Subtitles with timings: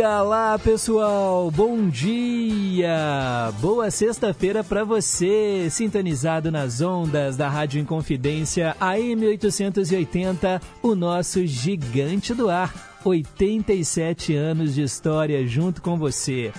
[0.00, 1.50] Diga lá, pessoal.
[1.50, 3.52] Bom dia.
[3.60, 12.32] Boa sexta-feira para você, sintonizado nas ondas da Rádio Inconfidência AM 880, o nosso gigante
[12.32, 12.72] do ar.
[13.04, 16.50] 87 anos de história junto com você.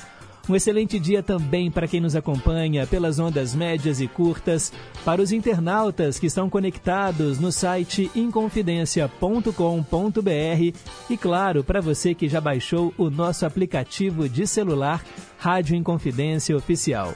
[0.51, 4.73] Um excelente dia também para quem nos acompanha pelas ondas médias e curtas,
[5.05, 10.77] para os internautas que estão conectados no site inconfidencia.com.br
[11.09, 15.01] e, claro, para você que já baixou o nosso aplicativo de celular
[15.37, 17.15] Rádio Inconfidência Oficial.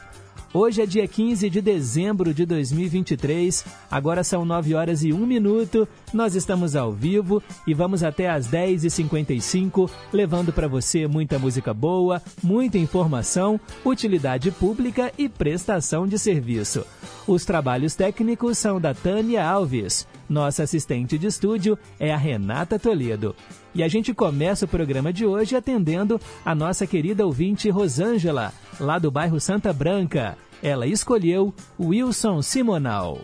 [0.58, 5.86] Hoje é dia 15 de dezembro de 2023, agora são 9 horas e 1 minuto.
[6.14, 12.22] Nós estamos ao vivo e vamos até às 10h55, levando para você muita música boa,
[12.42, 16.86] muita informação, utilidade pública e prestação de serviço.
[17.28, 20.08] Os trabalhos técnicos são da Tânia Alves.
[20.30, 23.36] Nossa assistente de estúdio é a Renata Toledo.
[23.76, 28.98] E a gente começa o programa de hoje atendendo a nossa querida ouvinte Rosângela, lá
[28.98, 30.38] do bairro Santa Branca.
[30.64, 33.20] Ela escolheu Wilson Simonal.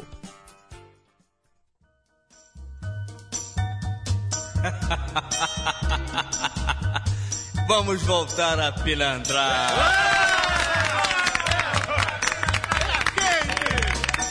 [7.65, 9.71] Vamos voltar a pilantrar.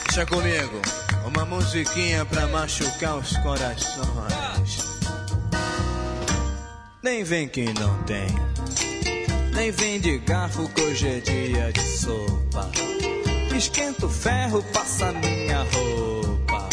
[0.05, 0.79] Deixa comigo,
[1.25, 4.60] uma musiquinha pra machucar os corações.
[7.03, 8.27] Nem vem que não tem,
[9.55, 12.69] nem vem de garfo que hoje é dia de sopa.
[13.57, 16.69] Esquenta o ferro, passa minha roupa.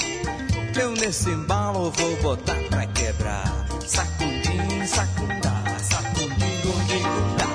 [0.79, 3.69] Eu nesse embalo vou botar pra quebrar.
[3.87, 7.49] Sacundim, sacundá, sacundim, gundim, gundá.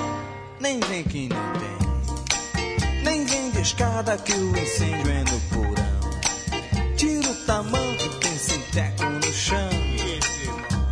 [0.58, 6.96] Nem vem que não tem, nem vem de escada que o incêndio é no porão.
[6.96, 9.93] Tira o tamanho, tem sinteco no chão.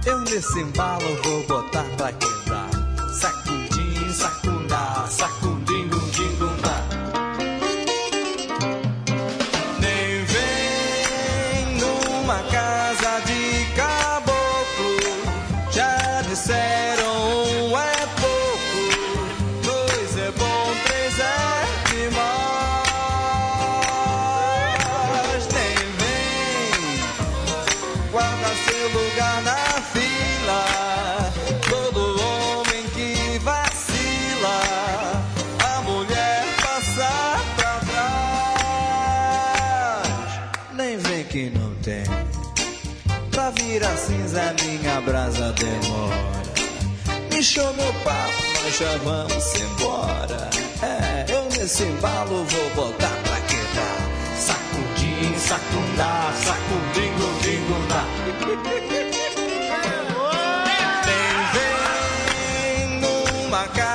[0.04, 2.68] Eu nesse embalo vou botar pra quebrar.
[3.14, 4.51] Sacundim, sacundá,
[47.54, 50.48] Meu papo, já vamos embora.
[50.80, 54.08] É, eu nesse embalo vou botar pra quebrar.
[54.38, 58.06] Sacudim, sacundá, sacudim, gundim, gundá.
[61.04, 63.91] Nem vem numa casa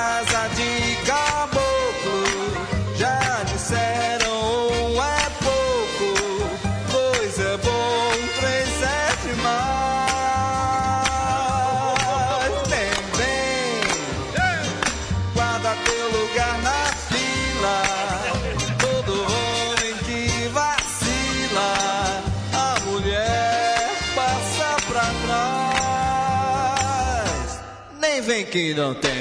[28.45, 29.11] Que não tem.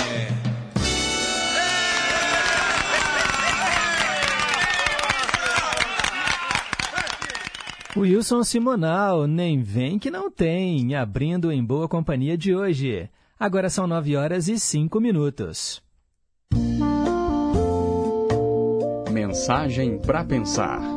[7.96, 13.08] Wilson Simonal, nem vem que não tem, abrindo em boa companhia de hoje.
[13.40, 15.82] Agora são 9 horas e 5 minutos.
[19.10, 20.95] Mensagem para pensar.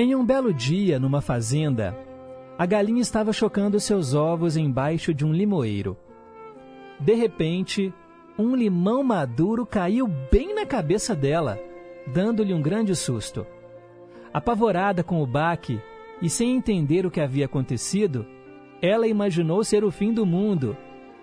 [0.00, 1.92] Em um belo dia, numa fazenda,
[2.56, 5.96] a galinha estava chocando seus ovos embaixo de um limoeiro.
[7.00, 7.92] De repente,
[8.38, 11.58] um limão maduro caiu bem na cabeça dela,
[12.06, 13.44] dando-lhe um grande susto.
[14.32, 15.80] Apavorada com o baque
[16.22, 18.24] e sem entender o que havia acontecido,
[18.80, 20.76] ela imaginou ser o fim do mundo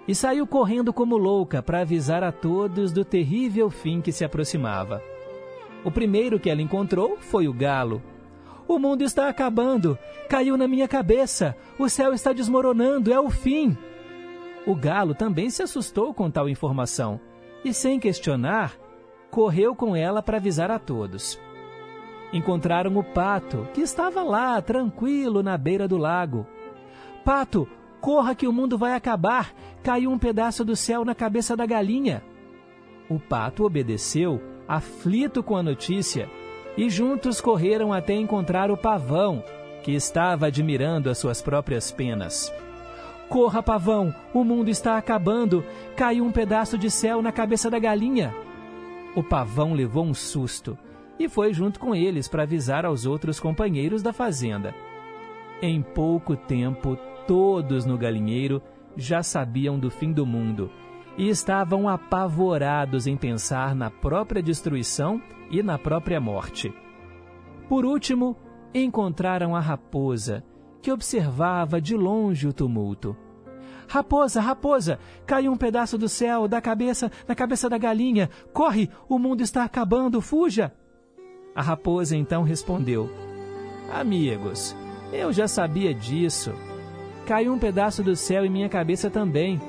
[0.06, 5.02] e saiu correndo como louca para avisar a todos do terrível fim que se aproximava.
[5.82, 8.02] O primeiro que ela encontrou foi o galo.
[8.68, 9.98] O mundo está acabando,
[10.28, 13.78] caiu na minha cabeça, o céu está desmoronando, é o fim.
[14.66, 17.20] O galo também se assustou com tal informação
[17.64, 18.76] e, sem questionar,
[19.30, 21.40] correu com ela para avisar a todos.
[22.34, 26.48] Encontraram o pato, que estava lá, tranquilo, na beira do lago.
[27.24, 27.68] Pato,
[28.02, 29.54] corra que o mundo vai acabar!
[29.84, 32.24] Caiu um pedaço do céu na cabeça da galinha.
[33.08, 36.28] O pato obedeceu, aflito com a notícia,
[36.78, 39.44] e juntos correram até encontrar o pavão,
[39.84, 42.52] que estava admirando as suas próprias penas.
[43.30, 45.64] Corra, pavão, o mundo está acabando.
[45.96, 48.34] Caiu um pedaço de céu na cabeça da galinha.
[49.16, 50.78] O pavão levou um susto
[51.20, 54.76] e foi junto com eles para avisar aos outros companheiros da fazenda.
[55.62, 58.62] Em pouco tempo, todos no galinheiro
[58.96, 60.70] já sabiam do fim do mundo
[61.18, 65.22] e estavam apavorados em pensar na própria destruição
[65.60, 66.74] e na própria morte.
[67.70, 68.36] Por último,
[68.74, 70.44] encontraram a raposa
[70.82, 73.16] que observava de longe o tumulto.
[73.88, 78.30] Raposa, raposa, caiu um pedaço do céu da cabeça, na cabeça da galinha.
[78.52, 80.74] Corre, o mundo está acabando, fuja!
[81.56, 83.10] A raposa então respondeu:
[83.92, 84.76] Amigos,
[85.14, 86.52] eu já sabia disso.
[87.26, 89.60] Caiu um pedaço do céu em minha cabeça também.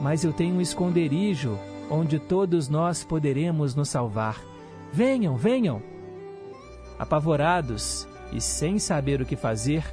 [0.00, 1.58] Mas eu tenho um esconderijo
[1.90, 4.49] onde todos nós poderemos nos salvar.
[4.92, 5.82] Venham, venham!
[6.98, 9.84] Apavorados e sem saber o que fazer,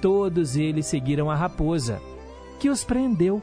[0.00, 2.00] Todos eles seguiram a raposa,
[2.58, 3.42] que os prendeu.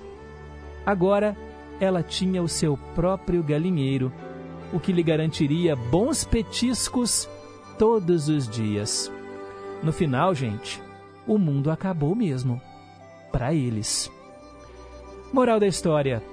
[0.85, 1.37] Agora
[1.79, 4.11] ela tinha o seu próprio galinheiro,
[4.73, 7.29] o que lhe garantiria bons petiscos
[7.77, 9.11] todos os dias.
[9.83, 10.81] No final, gente,
[11.27, 12.59] o mundo acabou mesmo.
[13.31, 14.11] Para eles.
[15.31, 16.23] Moral da história: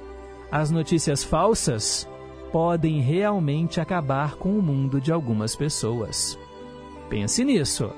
[0.50, 2.08] as notícias falsas
[2.54, 6.38] podem realmente acabar com o mundo de algumas pessoas.
[7.10, 7.90] Pense nisso.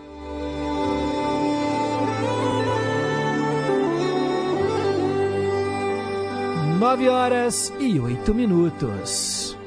[6.79, 9.58] 9 horas e 8 minutos.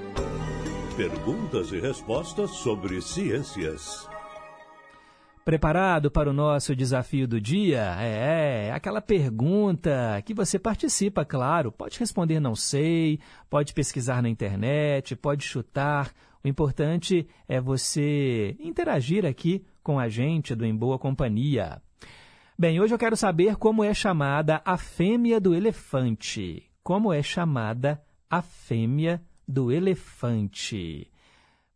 [0.98, 4.09] Perguntas e respostas sobre ciências.
[5.50, 7.96] Preparado para o nosso desafio do dia?
[8.00, 11.72] É, aquela pergunta que você participa, claro.
[11.72, 13.20] Pode responder não sei,
[13.50, 16.12] pode pesquisar na internet, pode chutar.
[16.44, 21.82] O importante é você interagir aqui com a gente do Em Boa Companhia.
[22.58, 28.02] Bem, hoje eu quero saber como é chamada a fêmea do elefante como é chamada
[28.28, 31.08] a fêmea do elefante.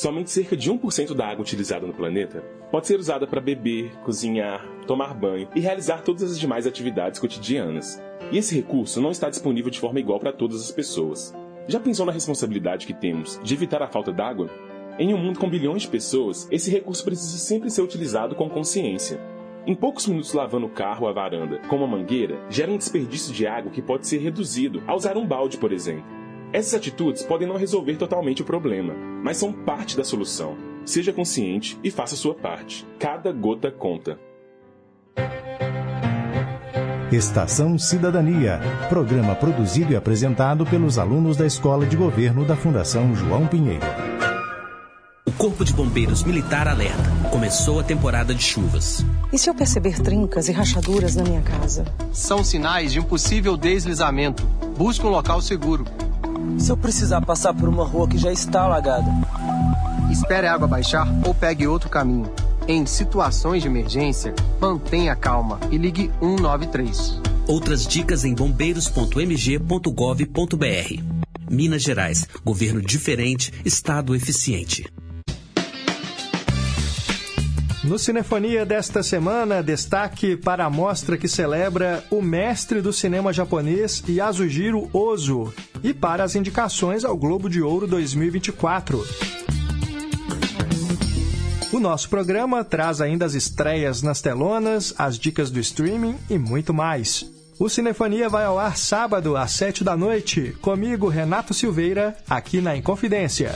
[0.00, 4.66] Somente cerca de 1% da água utilizada no planeta pode ser usada para beber, cozinhar,
[4.86, 8.02] tomar banho e realizar todas as demais atividades cotidianas.
[8.32, 11.34] E esse recurso não está disponível de forma igual para todas as pessoas.
[11.68, 14.48] Já pensou na responsabilidade que temos de evitar a falta d'água?
[14.98, 19.20] Em um mundo com bilhões de pessoas, esse recurso precisa sempre ser utilizado com consciência.
[19.66, 23.34] Em poucos minutos lavando o carro ou a varanda com uma mangueira, gera um desperdício
[23.34, 26.19] de água que pode ser reduzido ao usar um balde, por exemplo.
[26.52, 28.92] Essas atitudes podem não resolver totalmente o problema,
[29.22, 30.56] mas são parte da solução.
[30.84, 32.84] Seja consciente e faça sua parte.
[32.98, 34.18] Cada gota conta.
[37.12, 43.46] Estação Cidadania, programa produzido e apresentado pelos alunos da Escola de Governo da Fundação João
[43.46, 43.86] Pinheiro.
[45.24, 47.10] O Corpo de Bombeiros Militar alerta.
[47.30, 49.04] Começou a temporada de chuvas.
[49.32, 51.84] E se eu perceber trincas e rachaduras na minha casa?
[52.12, 54.44] São sinais de um possível deslizamento.
[54.76, 55.84] Busque um local seguro.
[56.58, 59.10] Se eu precisar passar por uma rua que já está alagada?
[60.10, 62.30] Espere a água baixar ou pegue outro caminho.
[62.68, 67.20] Em situações de emergência, mantenha calma e ligue 193.
[67.46, 71.20] Outras dicas em bombeiros.mg.gov.br.
[71.50, 72.28] Minas Gerais.
[72.44, 74.86] Governo diferente, Estado eficiente.
[77.82, 84.02] No Cinefonia desta semana, destaque para a mostra que celebra o mestre do cinema japonês
[84.06, 89.02] Yasujiro Ozu e para as indicações ao Globo de Ouro 2024.
[91.72, 96.74] O nosso programa traz ainda as estreias nas telonas, as dicas do streaming e muito
[96.74, 97.24] mais.
[97.58, 102.76] O Cinefonia vai ao ar sábado, às sete da noite, comigo, Renato Silveira, aqui na
[102.76, 103.54] Inconfidência.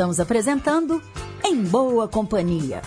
[0.00, 1.02] Estamos apresentando
[1.44, 2.80] Em Boa Companhia.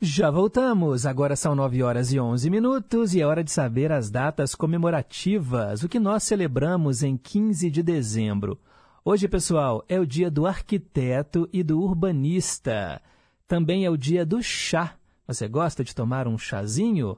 [0.00, 1.06] Já voltamos.
[1.06, 5.84] Agora são 9 horas e 11 minutos e é hora de saber as datas comemorativas,
[5.84, 8.58] o que nós celebramos em 15 de dezembro.
[9.04, 13.00] Hoje, pessoal, é o dia do arquiteto e do urbanista.
[13.46, 14.96] Também é o dia do chá.
[15.28, 17.16] Você gosta de tomar um chazinho?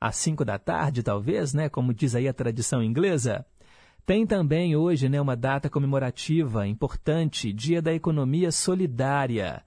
[0.00, 1.68] Às 5 da tarde, talvez, né?
[1.68, 3.46] Como diz aí a tradição inglesa.
[4.04, 9.62] Tem também hoje né, uma data comemorativa importante, Dia da Economia Solidária.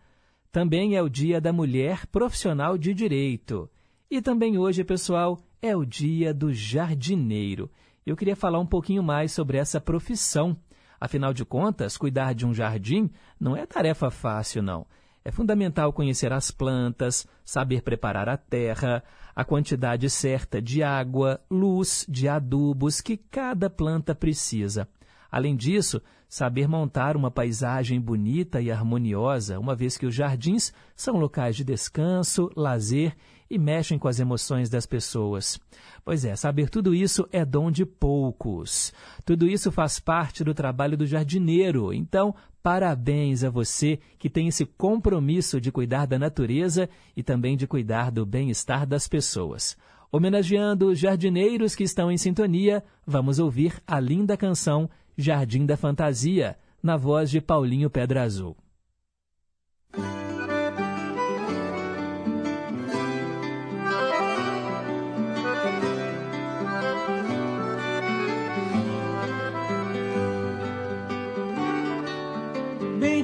[0.51, 3.70] Também é o Dia da Mulher Profissional de Direito.
[4.12, 7.72] E também hoje, pessoal, é o Dia do Jardineiro.
[8.06, 10.56] Eu queria falar um pouquinho mais sobre essa profissão.
[11.00, 14.86] Afinal de contas, cuidar de um jardim não é tarefa fácil, não.
[15.27, 19.03] É fundamental conhecer as plantas, saber preparar a terra,
[19.36, 24.88] a quantidade certa de água, luz, de adubos que cada planta precisa.
[25.32, 31.17] Além disso, saber montar uma paisagem bonita e harmoniosa, uma vez que os jardins são
[31.17, 33.15] locais de descanso, lazer
[33.50, 35.60] e mexem com as emoções das pessoas.
[36.03, 38.94] Pois é, saber tudo isso é dom de poucos.
[39.25, 41.91] Tudo isso faz parte do trabalho do jardineiro.
[41.91, 47.67] Então, parabéns a você que tem esse compromisso de cuidar da natureza e também de
[47.67, 49.77] cuidar do bem-estar das pessoas.
[50.12, 56.57] Homenageando os jardineiros que estão em sintonia, vamos ouvir a linda canção Jardim da Fantasia,
[56.81, 58.57] na voz de Paulinho Pedra Azul.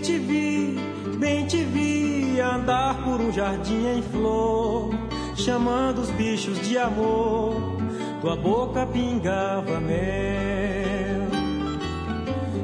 [0.02, 0.76] Te vi,
[1.18, 4.90] bem te vi andar por um jardim em flor,
[5.36, 7.56] chamando os bichos de amor.
[8.22, 11.32] Tua boca pingava mel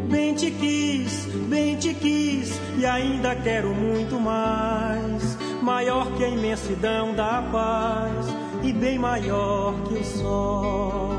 [0.10, 5.38] Bem te quis, bem te quis e ainda quero muito mais.
[5.62, 8.28] Maior que a imensidão da paz
[8.64, 11.10] e bem maior que o sol.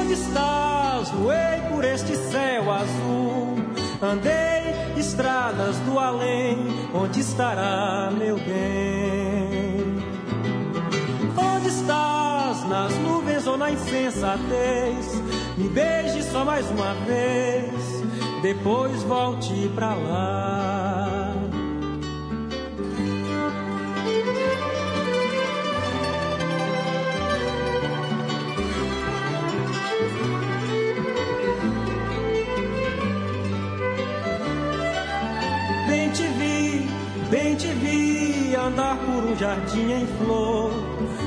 [0.00, 1.08] Onde estás?
[1.10, 3.61] Voei por este céu azul.
[4.02, 6.58] Andei estradas do além.
[6.92, 10.02] Onde estará meu bem?
[11.36, 12.68] Onde estás?
[12.68, 15.22] Nas nuvens ou na insensatez?
[15.56, 18.02] Me beije só mais uma vez,
[18.42, 21.21] depois volte pra lá.
[37.32, 40.70] Bem te vi andar por um jardim em flor,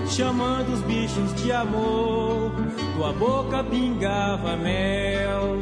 [0.07, 2.51] chamando os bichos de amor
[2.95, 5.59] tua boca pingava mel.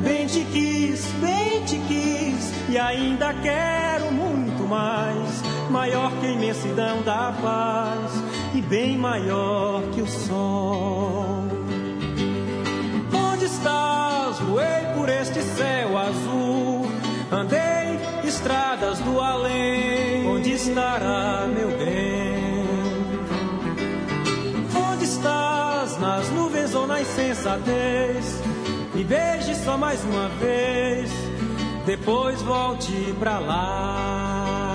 [0.00, 5.42] Bem te quis, bem te quis, e ainda quero muito mais.
[5.70, 8.12] Maior que a imensidão da paz,
[8.54, 11.44] e bem maior que o sol.
[13.12, 14.38] Onde estás?
[14.40, 16.86] Voei por este céu azul,
[17.30, 17.85] andei
[18.26, 20.26] estradas do além.
[20.28, 22.26] Onde estará meu bem?
[25.98, 28.40] nas nuvens ou na insensatez.
[28.94, 31.10] Me beije só mais uma vez,
[31.84, 34.65] depois volte pra lá.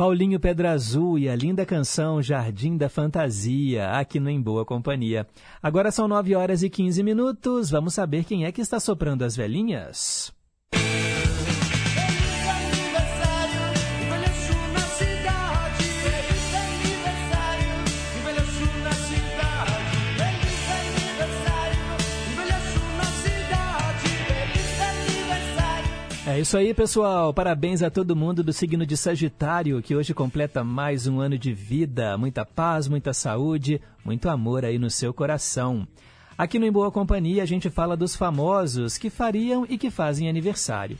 [0.00, 5.26] Paulinho Pedra Azul e a linda canção Jardim da Fantasia, aqui no Em Boa Companhia.
[5.62, 7.68] Agora são 9 horas e 15 minutos.
[7.68, 10.32] Vamos saber quem é que está soprando as velhinhas?
[26.40, 27.34] É isso aí, pessoal.
[27.34, 31.52] Parabéns a todo mundo do signo de Sagitário, que hoje completa mais um ano de
[31.52, 32.16] vida.
[32.16, 35.86] Muita paz, muita saúde, muito amor aí no seu coração.
[36.38, 40.30] Aqui no Em Boa Companhia a gente fala dos famosos que fariam e que fazem
[40.30, 40.96] aniversário.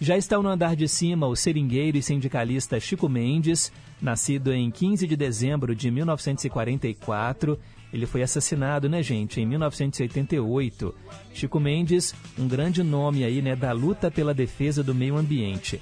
[0.00, 5.04] Já está no andar de cima o seringueiro e sindicalista Chico Mendes, nascido em 15
[5.04, 7.58] de dezembro de 1944.
[7.96, 10.94] Ele foi assassinado, né, gente, em 1988.
[11.32, 15.80] Chico Mendes, um grande nome aí, né, da luta pela defesa do meio ambiente.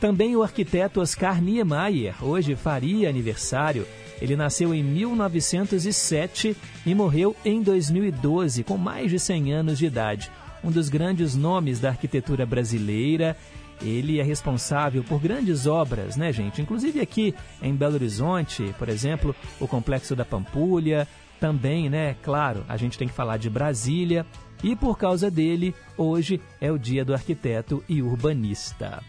[0.00, 3.86] Também o arquiteto Oscar Niemeyer, hoje faria aniversário.
[4.20, 10.30] Ele nasceu em 1907 e morreu em 2012, com mais de 100 anos de idade
[10.64, 13.36] um dos grandes nomes da arquitetura brasileira.
[13.82, 16.62] Ele é responsável por grandes obras, né, gente?
[16.62, 21.06] Inclusive aqui em Belo Horizonte, por exemplo, o Complexo da Pampulha.
[21.40, 24.24] Também, né, claro, a gente tem que falar de Brasília.
[24.62, 29.02] E por causa dele, hoje é o dia do arquiteto e urbanista.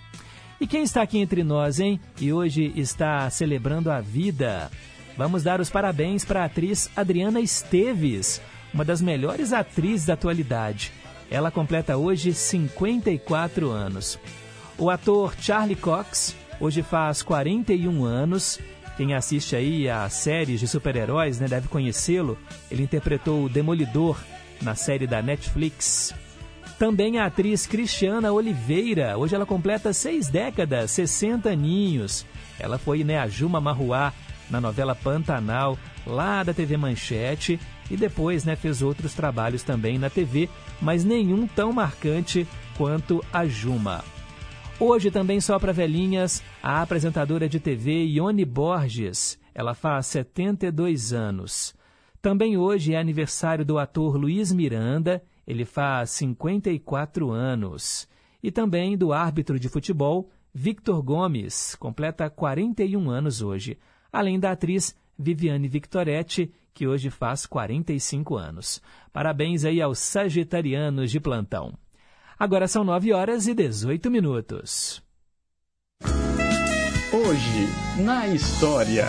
[0.60, 2.00] E quem está aqui entre nós, hein?
[2.20, 4.70] E hoje está celebrando a vida.
[5.17, 8.41] Vamos dar os parabéns para a atriz Adriana Esteves,
[8.74, 10.91] uma das melhores atrizes da atualidade.
[11.29, 14.20] Ela completa hoje 54 anos.
[14.77, 18.60] O ator Charlie Cox hoje faz 41 anos.
[18.97, 22.37] Quem assiste aí a séries de super-heróis né, deve conhecê-lo.
[22.71, 24.17] Ele interpretou o Demolidor
[24.61, 26.13] na série da Netflix.
[26.79, 29.17] Também a atriz Cristiana Oliveira.
[29.17, 32.25] Hoje ela completa seis décadas, 60 aninhos.
[32.57, 34.13] Ela foi né, a Juma Marruá
[34.49, 37.59] na novela Pantanal, lá da TV Manchete
[37.89, 40.49] e depois né, fez outros trabalhos também na TV,
[40.81, 42.47] mas nenhum tão marcante
[42.77, 44.03] quanto a Juma.
[44.77, 49.40] Hoje também só para velhinhas, a apresentadora de TV Ione Borges.
[49.53, 51.74] Ela faz 72 anos.
[52.22, 58.05] Também hoje é aniversário do ator Luiz Miranda, ele faz 54 anos.
[58.44, 63.77] E também do árbitro de futebol Victor Gomes, completa 41 anos hoje.
[64.11, 68.81] Além da atriz Viviane Victoretti, que hoje faz 45 anos.
[69.14, 71.77] Parabéns aí aos sagitarianos de plantão.
[72.37, 75.01] Agora são 9 horas e 18 minutos.
[77.13, 79.05] Hoje, na história.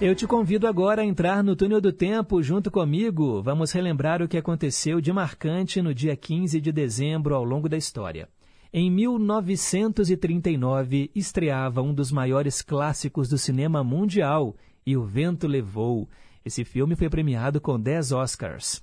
[0.00, 3.40] Eu te convido agora a entrar no túnel do tempo junto comigo.
[3.40, 7.76] Vamos relembrar o que aconteceu de marcante no dia 15 de dezembro ao longo da
[7.76, 8.28] história.
[8.72, 16.08] Em 1939, estreava um dos maiores clássicos do cinema mundial, E o Vento Levou.
[16.44, 18.82] Esse filme foi premiado com 10 Oscars.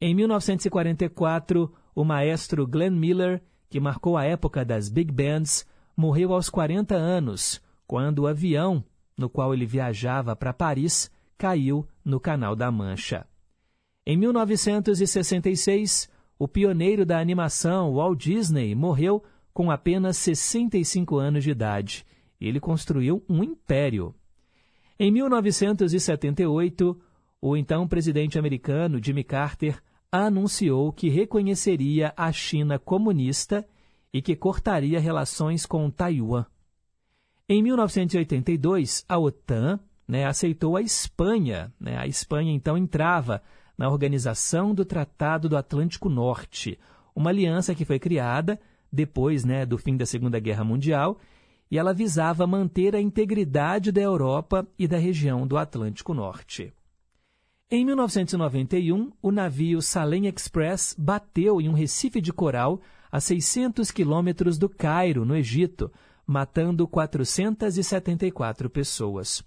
[0.00, 6.50] Em 1944, o maestro Glenn Miller, que marcou a época das big bands, morreu aos
[6.50, 8.84] 40 anos, quando o avião
[9.16, 13.26] no qual ele viajava para Paris caiu no Canal da Mancha.
[14.04, 22.04] Em 1966, o pioneiro da animação, Walt Disney, morreu com apenas 65 anos de idade.
[22.38, 24.14] Ele construiu um império.
[24.98, 27.00] Em 1978,
[27.40, 33.66] o então presidente americano Jimmy Carter anunciou que reconheceria a China comunista
[34.12, 36.46] e que cortaria relações com Taiwan.
[37.48, 41.72] Em 1982, a OTAN né, aceitou a Espanha.
[41.78, 43.42] Né, a Espanha então entrava
[43.76, 46.78] na Organização do Tratado do Atlântico Norte,
[47.14, 48.58] uma aliança que foi criada
[48.90, 51.18] depois né, do fim da Segunda Guerra Mundial
[51.70, 56.72] e ela visava manter a integridade da Europa e da região do Atlântico Norte.
[57.68, 64.56] Em 1991, o navio Salem Express bateu em um recife de coral a 600 quilômetros
[64.56, 65.90] do Cairo, no Egito,
[66.24, 69.42] matando 474 pessoas.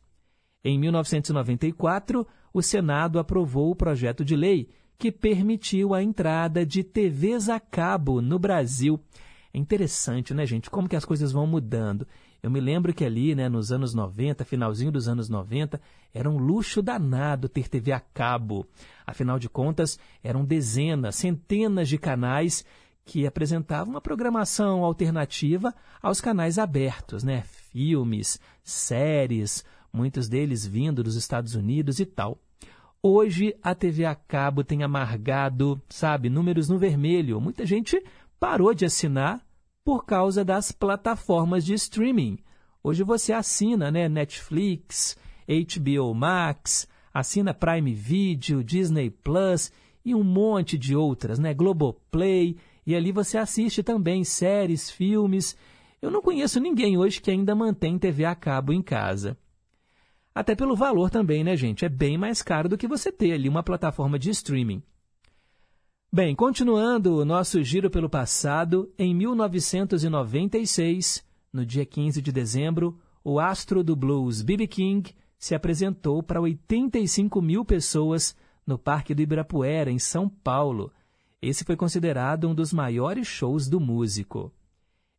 [0.61, 7.47] Em 1994, o Senado aprovou o projeto de lei que permitiu a entrada de TVs
[7.47, 8.99] a cabo no Brasil.
[9.53, 12.05] É interessante, né, gente, como que as coisas vão mudando.
[12.41, 15.79] Eu me lembro que ali, né, nos anos 90, finalzinho dos anos 90,
[16.13, 18.65] era um luxo danado ter TV a cabo.
[19.05, 22.65] Afinal de contas, eram dezenas, centenas de canais
[23.05, 27.43] que apresentavam uma programação alternativa aos canais abertos, né?
[27.71, 32.37] Filmes, séries, muitos deles vindo dos Estados Unidos e tal.
[33.01, 37.41] Hoje a TV a cabo tem amargado, sabe, números no vermelho.
[37.41, 38.01] Muita gente
[38.39, 39.41] parou de assinar
[39.89, 42.37] por causa das plataformas de streaming.
[42.83, 49.71] Hoje você assina, né, Netflix, HBO Max, assina Prime Video, Disney Plus
[50.05, 55.57] e um monte de outras, né, Globoplay, e ali você assiste também séries, filmes.
[55.99, 59.35] Eu não conheço ninguém hoje que ainda mantém TV a cabo em casa.
[60.35, 61.83] Até pelo valor também, né, gente?
[61.83, 64.83] É bem mais caro do que você ter ali uma plataforma de streaming.
[66.11, 73.39] Bem, continuando o nosso giro pelo passado, em 1996, no dia 15 de dezembro, o
[73.39, 74.65] astro do blues B.B.
[74.65, 80.91] King se apresentou para 85 mil pessoas no Parque do Ibirapuera, em São Paulo.
[81.39, 84.51] Esse foi considerado um dos maiores shows do músico.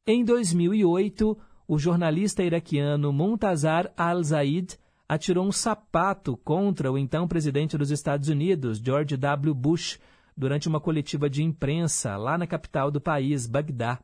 [0.04, 4.76] Em 2008, o jornalista iraquiano Muntazar al-Zaid
[5.08, 9.54] atirou um sapato contra o então presidente dos Estados Unidos, George W.
[9.54, 10.00] Bush,
[10.40, 14.00] durante uma coletiva de imprensa lá na capital do país, Bagdá.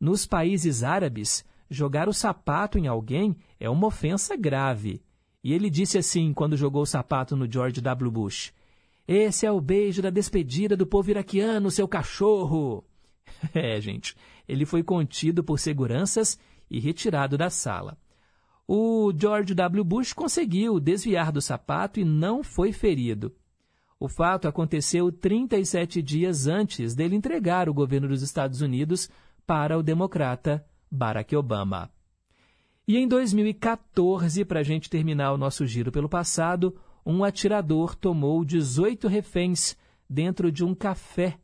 [0.00, 5.02] Nos países árabes, jogar o sapato em alguém é uma ofensa grave.
[5.42, 8.10] E ele disse assim quando jogou o sapato no George W.
[8.12, 8.54] Bush:
[9.08, 12.84] Esse é o beijo da despedida do povo iraquiano, seu cachorro!
[13.52, 14.16] É, gente,
[14.48, 16.38] ele foi contido por seguranças
[16.70, 17.98] e retirado da sala.
[18.66, 19.84] O George W.
[19.84, 23.34] Bush conseguiu desviar do sapato e não foi ferido.
[23.98, 29.08] O fato aconteceu 37 dias antes dele entregar o governo dos Estados Unidos
[29.46, 31.90] para o democrata Barack Obama.
[32.86, 38.44] E em 2014, para a gente terminar o nosso giro pelo passado, um atirador tomou
[38.44, 39.76] 18 reféns
[40.08, 41.38] dentro de um café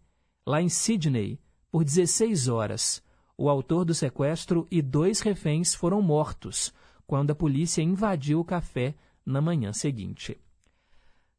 [0.47, 3.03] lá em Sydney por 16 horas.
[3.37, 6.73] O autor do sequestro e dois reféns foram mortos
[7.07, 10.39] quando a polícia invadiu o café na manhã seguinte.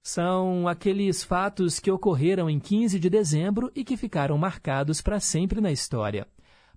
[0.04, 5.62] São aqueles fatos que ocorreram em 15 de dezembro e que ficaram marcados para sempre
[5.62, 6.28] na história.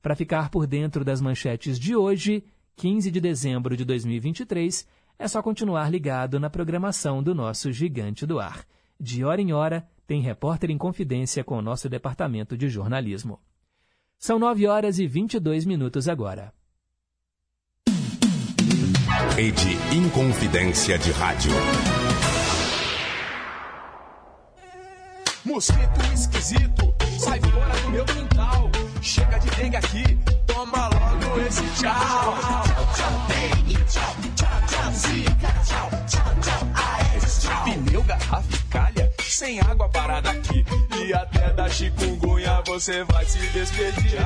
[0.00, 2.44] Para ficar por dentro das manchetes de hoje,
[2.76, 4.86] 15 de dezembro de 2023,
[5.18, 8.64] é só continuar ligado na programação do nosso Gigante do Ar.
[8.98, 13.40] De hora em hora, tem repórter em confidência com o nosso departamento de jornalismo.
[14.20, 16.52] São 9 horas e 22 minutos agora.
[19.34, 21.52] Rede Inconfidência de Rádio.
[25.46, 28.68] Mosquito esquisito, sai fora do meu quintal.
[29.00, 31.94] Chega de dengue aqui, toma logo esse tchau.
[31.94, 32.64] Tchau,
[32.96, 37.64] tchau, dengue, tchau, tchau, tchau, zika, tchau, tchau, tchau, aedes, tchau.
[37.64, 40.64] Pneu, garrafa e calha, sem água parada aqui.
[41.00, 44.18] E até da chikungunya você vai se despedir.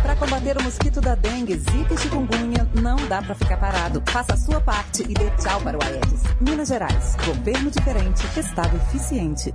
[0.00, 4.02] Para combater o mosquito da dengue, zika e chikungunya, não dá para ficar parado.
[4.06, 6.22] Faça a sua parte e dê tchau para o Aedes.
[6.40, 9.54] Minas Gerais, governo diferente, Estado eficiente.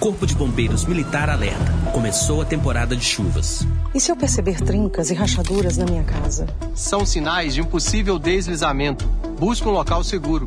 [0.00, 1.70] Corpo de Bombeiros Militar alerta.
[1.92, 3.66] Começou a temporada de chuvas.
[3.94, 6.46] E se eu perceber trincas e rachaduras na minha casa?
[6.74, 9.06] São sinais de um possível deslizamento.
[9.38, 10.46] Busque um local seguro.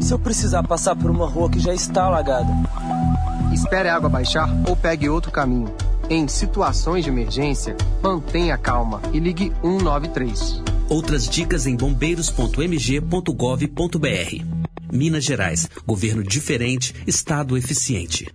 [0.00, 2.50] Se eu precisar passar por uma rua que já está alagada?
[3.52, 5.70] Espere a água baixar ou pegue outro caminho.
[6.08, 10.62] Em situações de emergência, mantenha calma e ligue 193.
[10.88, 14.60] Outras dicas em bombeiros.mg.gov.br.
[14.90, 15.68] Minas Gerais.
[15.86, 18.26] Governo diferente, Estado eficiente.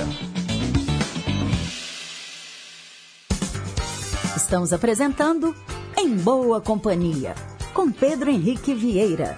[4.35, 5.55] Estamos apresentando
[5.97, 7.35] Em Boa Companhia,
[7.73, 9.37] com Pedro Henrique Vieira.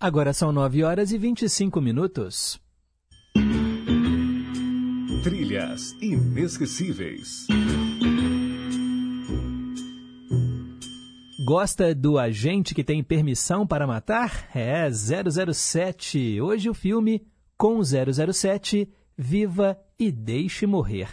[0.00, 2.60] Agora são 9 horas e 25 minutos.
[5.22, 7.46] Trilhas inesquecíveis.
[11.44, 14.48] Gosta do agente que tem permissão para matar?
[14.54, 16.40] É 007.
[16.40, 17.26] Hoje o filme
[17.58, 21.08] com 007, Viva e Deixe Morrer.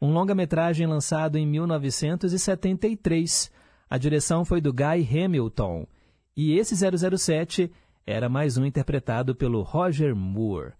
[0.00, 3.52] Um longa-metragem lançado em 1973.
[3.90, 5.86] A direção foi do Guy Hamilton.
[6.34, 7.70] E esse 007
[8.06, 10.72] era mais um interpretado pelo Roger Moore.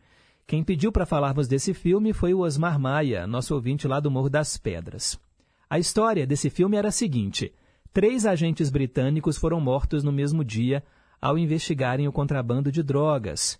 [0.47, 4.31] Quem pediu para falarmos desse filme foi o Osmar Maia, nosso ouvinte lá do Morro
[4.31, 5.21] das Pedras.
[5.69, 7.53] A história desse filme era a seguinte:
[7.94, 10.83] três agentes britânicos foram mortos no mesmo dia
[11.22, 13.59] ao investigarem o contrabando de drogas.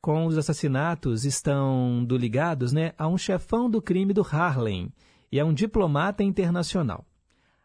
[0.00, 4.90] Com os assassinatos estão do ligados né, a um chefão do crime do Harlem
[5.30, 7.04] e a um diplomata internacional.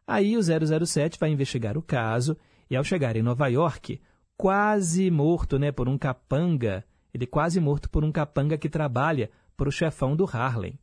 [0.06, 2.36] Aí o 007 vai investigar o caso
[2.70, 4.02] e ao chegar em Nova York,
[4.36, 9.70] quase morto né, por um capanga, ele quase morto por um capanga que trabalha para
[9.70, 10.78] o chefão do Harlem.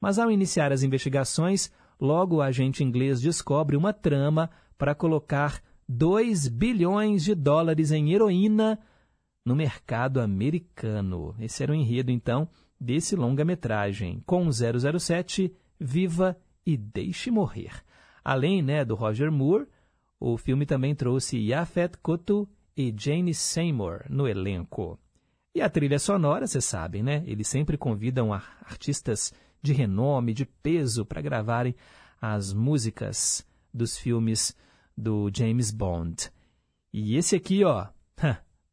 [0.00, 1.70] Mas ao iniciar as investigações,
[2.00, 4.48] logo o agente inglês descobre uma trama
[4.78, 8.78] para colocar 2 bilhões de dólares em heroína
[9.44, 11.34] no mercado americano.
[11.40, 12.48] Esse era o enredo, então,
[12.80, 17.82] desse longa-metragem, com 007, Viva e Deixe Morrer.
[18.24, 19.66] Além né, do Roger Moore,
[20.20, 24.98] o filme também trouxe Yafet Kotu e Jane Seymour no elenco.
[25.54, 27.24] E a trilha sonora, vocês sabem, né?
[27.26, 31.74] Eles sempre convidam artistas de renome, de peso, para gravarem
[32.20, 34.54] as músicas dos filmes
[34.98, 36.30] do James Bond.
[36.92, 37.86] E esse aqui, ó,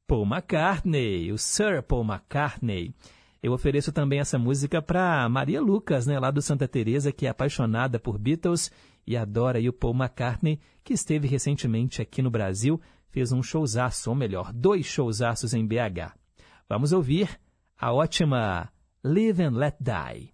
[0.07, 2.93] Paul McCartney, o Sir Paul McCartney.
[3.41, 7.29] Eu ofereço também essa música para Maria Lucas, né, lá do Santa Teresa, que é
[7.29, 8.71] apaixonada por Beatles
[9.05, 14.15] e adora o Paul McCartney, que esteve recentemente aqui no Brasil, fez um showzaço, ou
[14.15, 16.15] melhor, dois showzaços em BH.
[16.67, 17.39] Vamos ouvir
[17.77, 18.71] a ótima
[19.03, 20.33] Live and Let Die.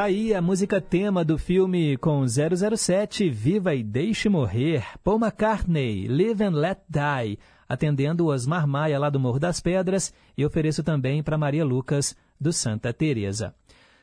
[0.00, 6.08] Tá aí a música tema do filme com 007 Viva e Deixe Morrer, Paul McCartney,
[6.08, 11.22] Live and Let Die, atendendo Osmar Maia lá do Morro das Pedras e ofereço também
[11.22, 13.54] para Maria Lucas do Santa Teresa.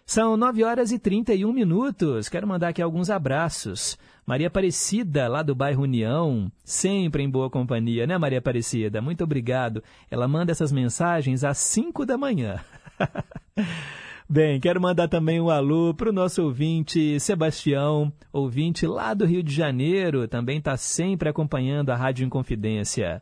[0.05, 2.29] São 9 horas e 31 minutos.
[2.29, 3.97] Quero mandar aqui alguns abraços.
[4.23, 9.01] Maria Aparecida, lá do bairro União, sempre em boa companhia, né, Maria Aparecida?
[9.01, 9.83] Muito obrigado.
[10.11, 12.59] Ela manda essas mensagens às 5 da manhã.
[14.29, 19.41] Bem, quero mandar também um alô para o nosso ouvinte Sebastião, ouvinte lá do Rio
[19.41, 23.21] de Janeiro, também está sempre acompanhando a Rádio Inconfidência.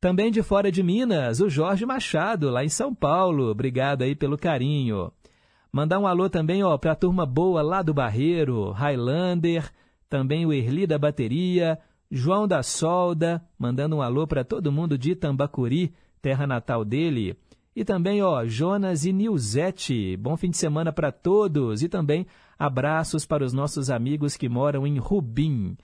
[0.00, 3.50] Também de fora de Minas, o Jorge Machado, lá em São Paulo.
[3.50, 5.10] Obrigado aí pelo carinho.
[5.72, 9.68] Mandar um alô também para a turma boa lá do Barreiro, Highlander,
[10.08, 11.76] também o Erli da Bateria,
[12.08, 17.36] João da Solda, mandando um alô para todo mundo de Tambacuri, terra natal dele.
[17.76, 20.16] E também, ó, Jonas e Nilzete.
[20.16, 21.82] Bom fim de semana para todos.
[21.82, 22.26] E também
[22.58, 25.76] abraços para os nossos amigos que moram em Rubim.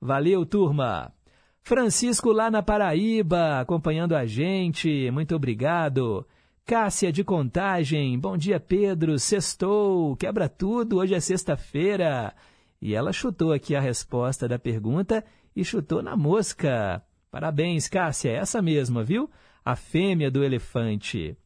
[0.00, 1.12] Valeu, turma!
[1.60, 5.10] Francisco lá na Paraíba, acompanhando a gente.
[5.10, 6.24] Muito obrigado.
[6.64, 12.32] Cássia de Contagem, bom dia Pedro, sextou, quebra tudo, hoje é sexta-feira.
[12.80, 17.02] E ela chutou aqui a resposta da pergunta e chutou na mosca.
[17.28, 19.28] Parabéns, Cássia, é essa mesma, viu?
[19.70, 21.36] A fêmea do elefante.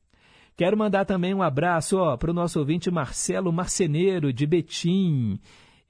[0.56, 5.38] Quero mandar também um abraço para o nosso ouvinte Marcelo Marceneiro, de Betim.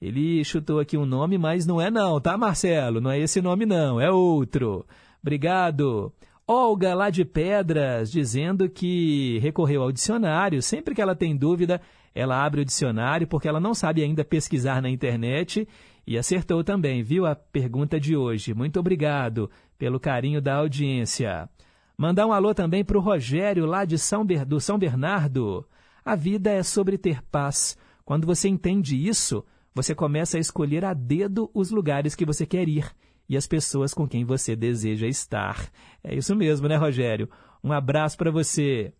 [0.01, 2.99] Ele chutou aqui um nome, mas não é não, tá, Marcelo?
[2.99, 4.85] Não é esse nome não, é outro.
[5.21, 6.11] Obrigado.
[6.45, 10.61] Olga, lá de Pedras, dizendo que recorreu ao dicionário.
[10.61, 11.79] Sempre que ela tem dúvida,
[12.13, 15.65] ela abre o dicionário, porque ela não sabe ainda pesquisar na internet.
[16.05, 18.53] E acertou também, viu, a pergunta de hoje.
[18.53, 21.49] Muito obrigado pelo carinho da audiência.
[21.97, 24.45] Mandar um alô também para o Rogério, lá de São Ber...
[24.45, 25.65] do São Bernardo.
[26.03, 27.77] A vida é sobre ter paz.
[28.03, 32.67] Quando você entende isso, você começa a escolher a dedo os lugares que você quer
[32.67, 32.85] ir
[33.27, 35.69] e as pessoas com quem você deseja estar.
[36.03, 37.29] É isso mesmo, né, Rogério?
[37.63, 38.93] Um abraço para você.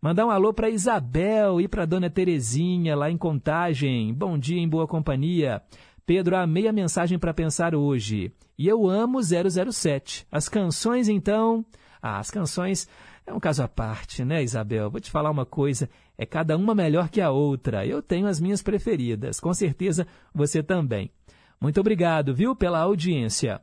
[0.00, 4.12] Mandar um alô para Isabel e para Dona Terezinha, lá em Contagem.
[4.12, 5.62] Bom dia em boa companhia.
[6.04, 8.30] Pedro, amei a mensagem para pensar hoje.
[8.58, 10.26] E eu amo 007.
[10.30, 11.64] As canções, então.
[12.06, 12.86] Ah, as canções
[13.26, 14.90] é um caso à parte, né, Isabel?
[14.90, 15.88] Vou te falar uma coisa:
[16.18, 17.86] é cada uma melhor que a outra.
[17.86, 19.40] Eu tenho as minhas preferidas.
[19.40, 21.10] Com certeza você também.
[21.58, 23.62] Muito obrigado, viu, pela audiência.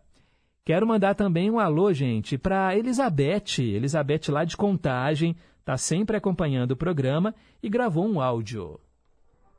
[0.65, 3.59] Quero mandar também um alô, gente, para Elizabeth.
[3.59, 8.79] Elizabeth lá de Contagem, está sempre acompanhando o programa e gravou um áudio.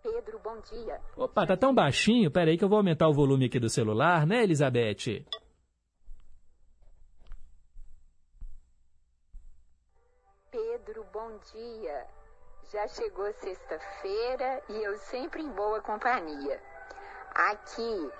[0.03, 0.99] Pedro, bom dia.
[1.16, 2.33] Opa, tá tão baixinho?
[2.33, 5.25] Peraí que eu vou aumentar o volume aqui do celular, né, Elizabeth?
[10.85, 12.07] Pedro, bom dia.
[12.73, 16.61] Já chegou sexta-feira e eu sempre em boa companhia.
[17.33, 18.11] Aqui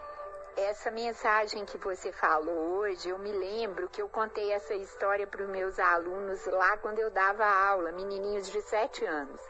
[0.57, 5.43] essa mensagem que você falou hoje, eu me lembro que eu contei essa história para
[5.43, 9.41] os meus alunos lá quando eu dava aula, menininhos de 7 anos.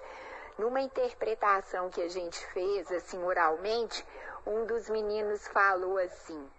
[0.56, 4.06] Numa interpretação que a gente fez, assim, oralmente,
[4.46, 6.50] um dos meninos falou assim: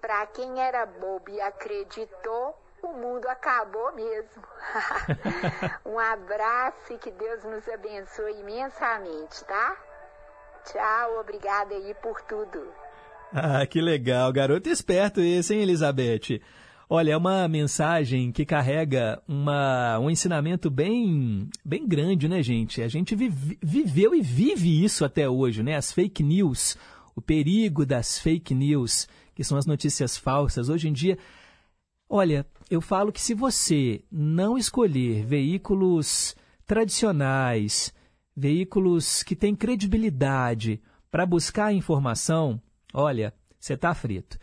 [0.00, 4.42] para quem era bobo e acreditou, o mundo acabou mesmo.
[5.86, 9.76] um abraço e que Deus nos abençoe imensamente, tá?
[10.64, 12.60] Tchau, obrigada aí por tudo.
[13.32, 14.32] Ah, que legal.
[14.32, 16.40] Garoto esperto esse, hein, Elizabeth?
[16.88, 22.82] Olha, é uma mensagem que carrega uma, um ensinamento bem, bem grande, né, gente?
[22.82, 25.74] A gente vive, viveu e vive isso até hoje, né?
[25.74, 26.76] As fake news,
[27.16, 30.68] o perigo das fake news, que são as notícias falsas.
[30.68, 31.16] Hoje em dia,
[32.12, 37.92] olha, eu falo que se você não escolher veículos tradicionais,
[38.36, 42.60] veículos que têm credibilidade para buscar informação,
[42.92, 44.38] Olha, você está frito.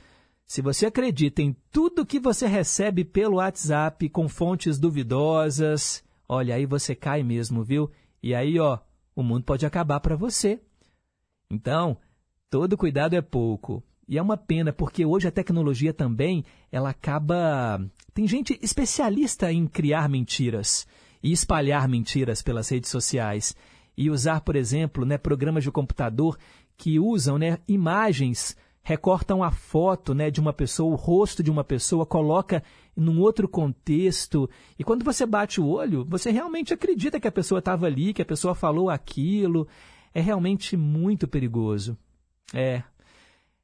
[0.45, 6.65] Se você acredita em tudo que você recebe pelo WhatsApp com fontes duvidosas, olha, aí
[6.65, 7.91] você cai mesmo, viu?
[8.23, 8.79] E aí, ó,
[9.15, 10.60] o mundo pode acabar para você.
[11.49, 11.97] Então,
[12.49, 13.84] todo cuidado é pouco.
[14.10, 17.80] E é uma pena, porque hoje a tecnologia também, ela acaba...
[18.12, 20.88] Tem gente especialista em criar mentiras
[21.22, 23.55] e espalhar mentiras pelas redes sociais.
[23.95, 26.39] E usar, por exemplo, né, programas de computador
[26.76, 31.64] que usam né, imagens, recortam a foto né, de uma pessoa, o rosto de uma
[31.64, 32.64] pessoa, coloca
[32.95, 34.49] num outro contexto.
[34.80, 38.24] E quando você bate o olho, você realmente acredita que a pessoa estava ali, que
[38.24, 39.68] a pessoa falou aquilo.
[40.16, 41.95] É realmente muito perigoso.
[42.55, 42.82] É.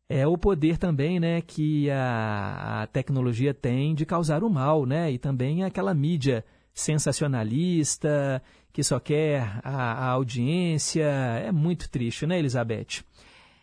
[0.07, 5.11] É o poder também né, que a, a tecnologia tem de causar o mal, né?
[5.11, 8.41] E também aquela mídia sensacionalista,
[8.71, 11.05] que só quer a, a audiência.
[11.05, 13.03] É muito triste, né, Elizabeth?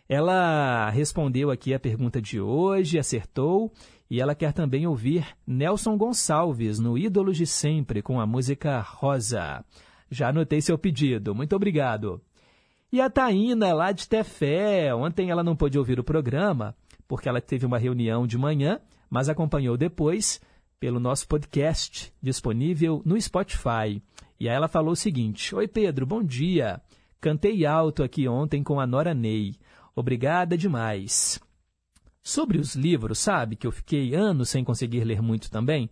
[0.09, 3.71] Ela respondeu aqui a pergunta de hoje, acertou,
[4.09, 9.63] e ela quer também ouvir Nelson Gonçalves no Ídolos de Sempre com a música Rosa.
[10.11, 12.21] Já anotei seu pedido, muito obrigado.
[12.93, 16.75] E a Taína, lá de Tefé, ontem ela não pôde ouvir o programa,
[17.07, 18.79] porque ela teve uma reunião de manhã,
[19.09, 20.39] mas acompanhou depois
[20.79, 23.99] pelo nosso podcast, disponível no Spotify.
[24.39, 26.79] E aí ela falou o seguinte: Oi Pedro, bom dia.
[27.19, 29.55] Cantei alto aqui ontem com a Nora Ney.
[29.95, 31.39] Obrigada demais.
[32.21, 35.89] Sobre os livros, sabe que eu fiquei anos sem conseguir ler muito também?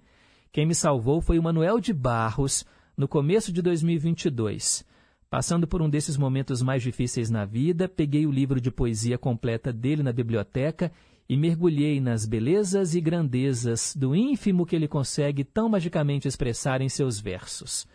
[0.52, 2.64] Quem me salvou foi o Manuel de Barros,
[2.96, 4.86] no começo de 2022.
[5.32, 9.72] Passando por um desses momentos mais difíceis na vida, peguei o livro de poesia completa
[9.72, 10.92] dele na biblioteca
[11.30, 16.90] e mergulhei nas belezas e grandezas do ínfimo que ele consegue tão magicamente expressar em
[16.90, 17.88] seus versos.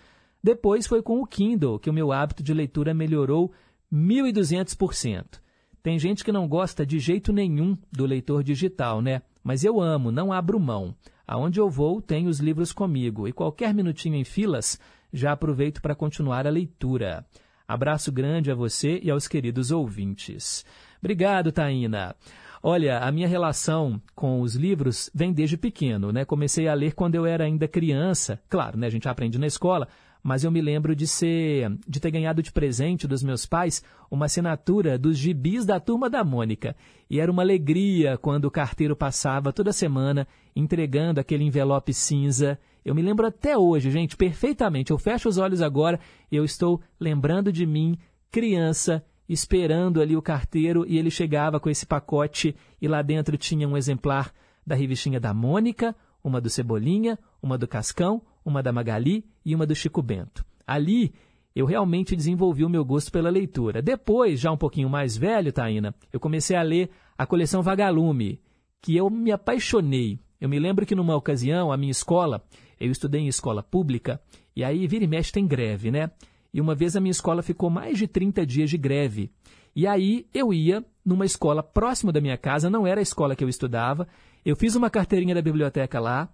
[0.43, 3.53] Depois foi com o Kindle que o meu hábito de leitura melhorou
[3.93, 5.39] 1200%.
[5.82, 9.20] Tem gente que não gosta de jeito nenhum do leitor digital, né?
[9.45, 10.97] Mas eu amo, não abro mão.
[11.26, 14.80] Aonde eu vou, tenho os livros comigo e qualquer minutinho em filas
[15.12, 17.24] já aproveito para continuar a leitura.
[17.66, 20.64] Abraço grande a você e aos queridos ouvintes.
[21.00, 22.14] Obrigado, Taina.
[22.62, 26.24] Olha, a minha relação com os livros vem desde pequeno, né?
[26.24, 28.40] Comecei a ler quando eu era ainda criança.
[28.48, 28.86] Claro, né?
[28.86, 29.86] A gente aprende na escola,
[30.22, 34.26] mas eu me lembro de ser, de ter ganhado de presente dos meus pais uma
[34.26, 36.74] assinatura dos gibis da Turma da Mônica.
[37.09, 42.59] E era uma alegria quando o carteiro passava toda semana entregando aquele envelope cinza.
[42.87, 44.93] Eu me lembro até hoje, gente, perfeitamente.
[44.93, 45.99] Eu fecho os olhos agora
[46.30, 47.99] e eu estou lembrando de mim,
[48.30, 53.68] criança, esperando ali o carteiro e ele chegava com esse pacote e lá dentro tinha
[53.68, 54.32] um exemplar
[54.64, 59.66] da revistinha da Mônica, uma do Cebolinha, uma do Cascão, uma da Magali e uma
[59.66, 60.45] do Chico Bento.
[60.64, 61.12] Ali
[61.57, 63.82] eu realmente desenvolvi o meu gosto pela leitura.
[63.82, 68.41] Depois, já um pouquinho mais velho, Taina, eu comecei a ler a coleção Vagalume,
[68.80, 70.20] que eu me apaixonei.
[70.41, 72.45] Eu me lembro que numa ocasião, a minha escola,
[72.78, 74.20] eu estudei em escola pública,
[74.54, 76.10] e aí vira e mexe tem greve, né?
[76.52, 79.30] E uma vez a minha escola ficou mais de 30 dias de greve.
[79.74, 83.44] E aí eu ia numa escola próxima da minha casa, não era a escola que
[83.44, 84.08] eu estudava.
[84.44, 86.30] Eu fiz uma carteirinha da biblioteca lá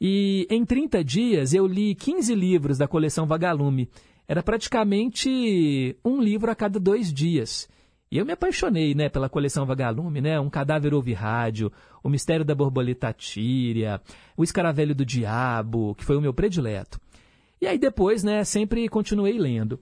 [0.00, 3.90] e em 30 dias eu li 15 livros da coleção Vagalume.
[4.26, 7.68] Era praticamente um livro a cada dois dias.
[8.12, 10.38] E eu me apaixonei né, pela coleção Vagalume, né?
[10.38, 11.72] Um Cadáver Ouve Rádio,
[12.04, 14.02] O Mistério da Borboleta Tíria,
[14.36, 17.00] O Escaravelho do Diabo, que foi o meu predileto.
[17.58, 19.80] E aí depois, né, sempre continuei lendo.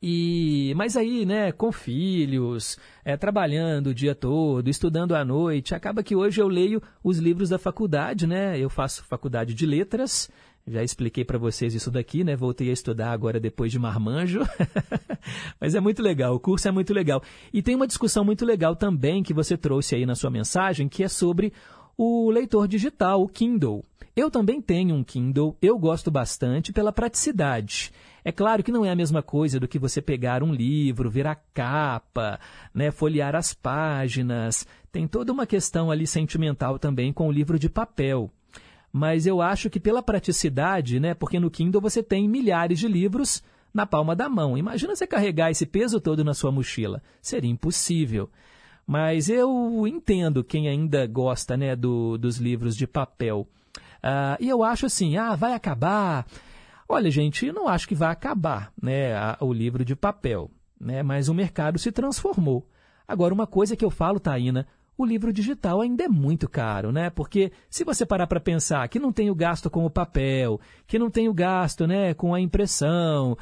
[0.00, 6.04] E, mas aí, né, com filhos, é, trabalhando o dia todo, estudando à noite, acaba
[6.04, 8.56] que hoje eu leio os livros da faculdade, né?
[8.56, 10.30] Eu faço faculdade de letras,
[10.66, 12.34] já expliquei para vocês isso daqui, né?
[12.34, 14.40] Voltei a estudar agora depois de marmanjo.
[15.60, 17.22] Mas é muito legal, o curso é muito legal.
[17.52, 21.04] E tem uma discussão muito legal também que você trouxe aí na sua mensagem, que
[21.04, 21.52] é sobre
[21.98, 23.84] o leitor digital, o Kindle.
[24.16, 27.92] Eu também tenho um Kindle, eu gosto bastante pela praticidade.
[28.24, 31.26] É claro que não é a mesma coisa do que você pegar um livro, ver
[31.26, 32.40] a capa,
[32.72, 34.66] né, folhear as páginas.
[34.90, 38.30] Tem toda uma questão ali sentimental também com o livro de papel.
[38.96, 43.42] Mas eu acho que pela praticidade, né, porque no Kindle você tem milhares de livros
[43.74, 44.56] na palma da mão.
[44.56, 47.02] Imagina você carregar esse peso todo na sua mochila.
[47.20, 48.30] Seria impossível.
[48.86, 53.48] Mas eu entendo quem ainda gosta né, do, dos livros de papel.
[53.96, 56.24] Uh, e eu acho assim, ah, vai acabar.
[56.88, 60.48] Olha, gente, eu não acho que vai acabar né, a, o livro de papel,
[60.80, 62.64] né, mas o mercado se transformou.
[63.08, 67.10] Agora, uma coisa que eu falo, Taína, o livro digital ainda é muito caro, né?
[67.10, 70.98] Porque se você parar para pensar que não tem o gasto com o papel, que
[70.98, 73.36] não tem o gasto né, com a impressão,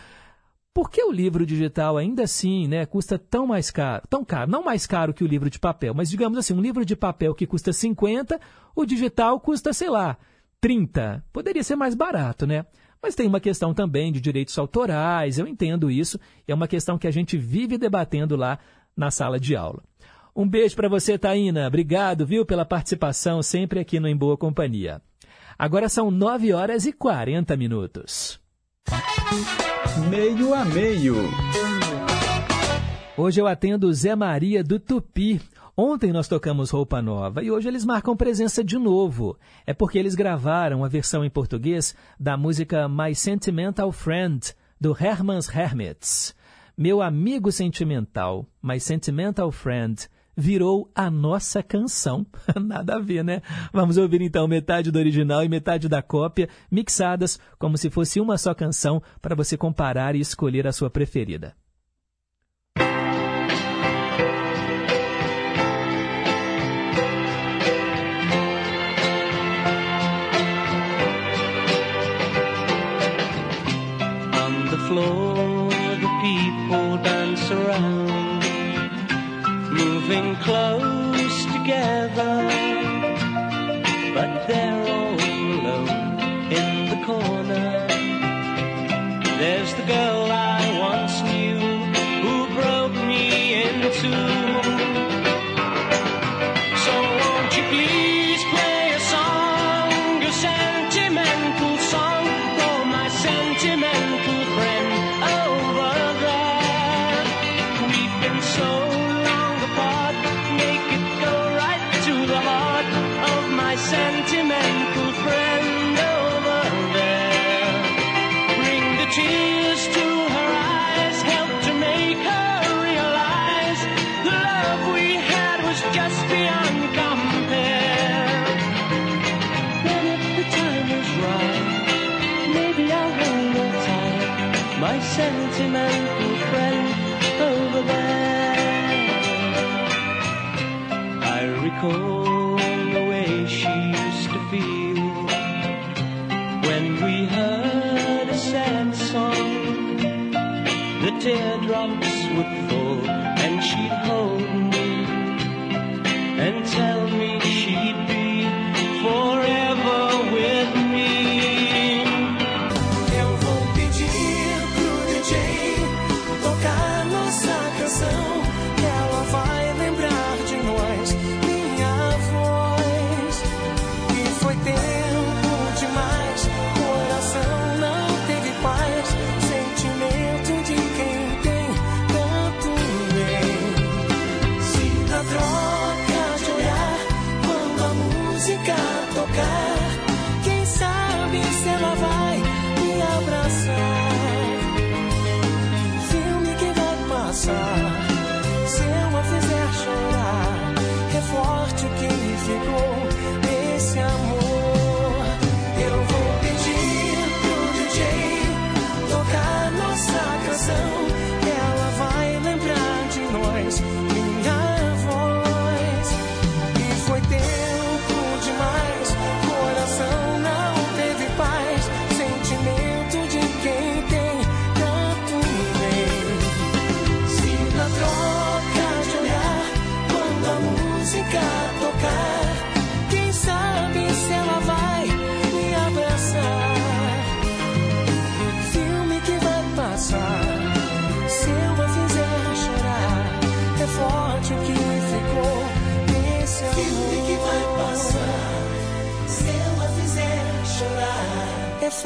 [0.73, 4.03] por que o livro digital ainda assim né, custa tão mais caro?
[4.09, 6.85] Tão caro, não mais caro que o livro de papel, mas digamos assim, um livro
[6.85, 8.41] de papel que custa 50,
[8.75, 10.17] o digital custa, sei lá,
[10.61, 11.23] 30.
[11.33, 12.65] Poderia ser mais barato, né?
[13.03, 17.09] Mas tem uma questão também de direitos autorais, eu entendo isso, é uma questão que
[17.09, 18.59] a gente vive debatendo lá
[18.97, 19.83] na sala de aula.
[20.35, 21.67] Um beijo para você, Taína.
[21.67, 25.03] Obrigado, viu, pela participação sempre aqui no Em Boa Companhia.
[25.59, 28.41] Agora são 9 horas e 40 minutos.
[30.09, 31.17] Meio a meio.
[33.17, 35.39] Hoje eu atendo Zé Maria do Tupi,
[35.75, 39.39] Ontem nós tocamos Roupa Nova e hoje eles marcam presença de novo.
[39.67, 45.49] É porque eles gravaram a versão em português da música My Sentimental Friend, do Herman's
[45.49, 46.35] Hermits.
[46.77, 50.09] Meu amigo sentimental, My Sentimental Friend,
[50.43, 52.27] virou a nossa canção.
[52.61, 53.41] Nada a ver, né?
[53.73, 58.37] Vamos ouvir então metade do original e metade da cópia, mixadas como se fosse uma
[58.37, 61.55] só canção, para você comparar e escolher a sua preferida.
[74.93, 75.22] floor,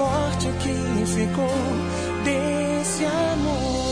[0.02, 1.48] o que ficou
[2.24, 3.86] desse amor.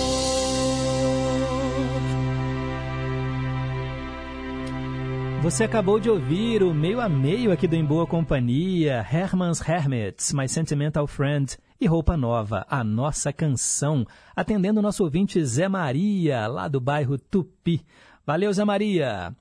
[5.42, 10.32] Você acabou de ouvir o meio a meio aqui do Em Boa Companhia, Herman's Hermits,
[10.32, 16.46] My Sentimental Friend e Roupa Nova, a nossa canção, atendendo o nosso ouvinte Zé Maria,
[16.46, 17.84] lá do bairro Tupi.
[18.26, 19.34] Valeu, Zé Maria!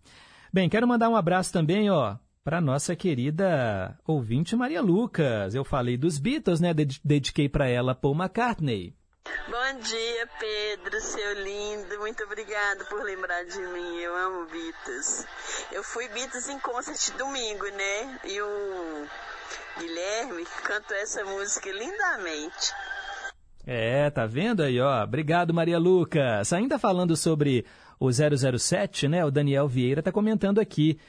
[0.51, 5.55] Bem, quero mandar um abraço também, ó, para nossa querida ouvinte Maria Lucas.
[5.55, 6.73] Eu falei dos Beatles, né?
[6.73, 8.93] Ded- Dediquei para ela Paul McCartney.
[9.49, 11.97] Bom dia, Pedro, seu lindo.
[11.99, 13.97] Muito obrigado por lembrar de mim.
[13.97, 15.25] Eu amo Beatles.
[15.71, 18.19] Eu fui Beatles em concert domingo, né?
[18.25, 19.05] E o
[19.79, 22.73] Guilherme cantou essa música lindamente.
[23.65, 25.01] É, tá vendo aí, ó?
[25.03, 26.51] Obrigado, Maria Lucas.
[26.51, 27.65] Ainda falando sobre
[27.97, 29.23] o 007, né?
[29.23, 30.99] O Daniel Vieira tá comentando aqui.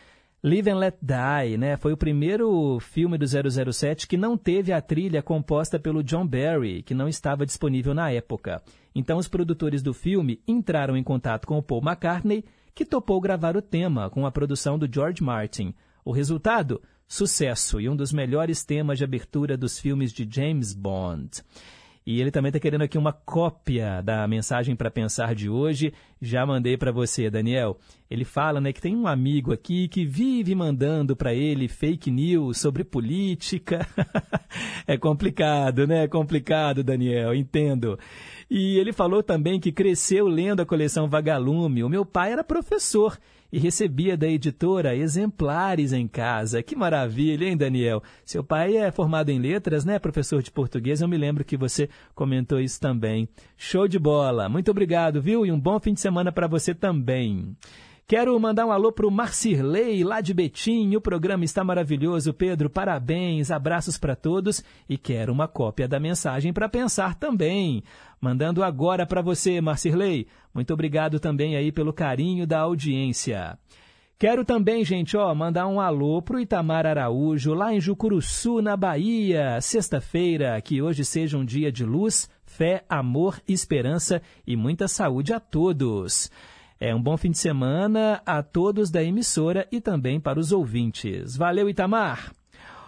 [0.47, 1.75] Live and Let Die, né?
[1.79, 6.83] Foi o primeiro filme do 007 que não teve a trilha composta pelo John Barry,
[6.83, 8.63] que não estava disponível na época.
[8.95, 13.57] Então os produtores do filme entraram em contato com o Paul McCartney, que topou gravar
[13.57, 15.73] o tema com a produção do George Martin.
[16.05, 16.83] O resultado?
[17.09, 21.41] Sucesso e um dos melhores temas de abertura dos filmes de James Bond.
[22.07, 25.91] E ele também está querendo aqui uma cópia da mensagem para pensar de hoje.
[26.21, 27.79] Já mandei para você, Daniel.
[28.11, 32.59] Ele fala né, que tem um amigo aqui que vive mandando para ele fake news
[32.59, 33.89] sobre política.
[34.87, 36.05] é complicado, né?
[36.05, 37.99] É complicado, Daniel, entendo.
[38.51, 41.83] E ele falou também que cresceu lendo a coleção Vagalume.
[41.83, 43.19] O meu pai era professor
[43.55, 46.61] e recebia da editora exemplares em casa.
[46.61, 48.03] Que maravilha, hein, Daniel?
[48.25, 49.97] Seu pai é formado em letras, né?
[49.97, 51.01] Professor de português.
[51.01, 53.29] Eu me lembro que você comentou isso também.
[53.57, 54.49] Show de bola.
[54.49, 55.47] Muito obrigado, viu?
[55.47, 57.57] E um bom fim de semana para você também.
[58.07, 60.95] Quero mandar um alô pro Marcirley, lá de Betim.
[60.95, 62.69] O programa está maravilhoso, Pedro.
[62.69, 64.63] Parabéns, abraços para todos.
[64.87, 67.83] E quero uma cópia da mensagem para pensar também.
[68.21, 70.29] Mandando agora para você, Marcirley.
[70.53, 73.59] Muito obrigado também aí pelo carinho da audiência.
[74.19, 79.59] Quero também, gente, ó, mandar um alô pro Itamar Araújo, lá em Jucuruçu, na Bahia.
[79.63, 85.41] Sexta-feira, que hoje seja um dia de luz, fé, amor, esperança e muita saúde a
[85.41, 86.31] todos.
[86.87, 91.35] É um bom fim de semana a todos da emissora e também para os ouvintes.
[91.35, 92.31] Valeu, Itamar!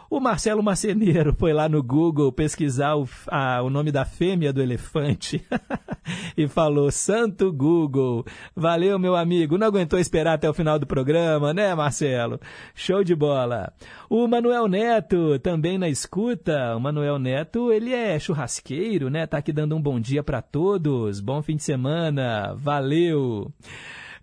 [0.09, 4.63] O Marcelo Marceneiro foi lá no Google pesquisar o, a, o nome da fêmea do
[4.63, 5.45] elefante
[6.37, 8.25] e falou: Santo Google.
[8.55, 9.59] Valeu, meu amigo.
[9.59, 12.41] Não aguentou esperar até o final do programa, né, Marcelo?
[12.75, 13.73] Show de bola.
[14.09, 16.77] O Manuel Neto também na escuta.
[16.77, 19.27] O Manuel Neto, ele é churrasqueiro, né?
[19.27, 21.21] Tá aqui dando um bom dia para todos.
[21.21, 22.55] Bom fim de semana.
[22.55, 23.53] Valeu.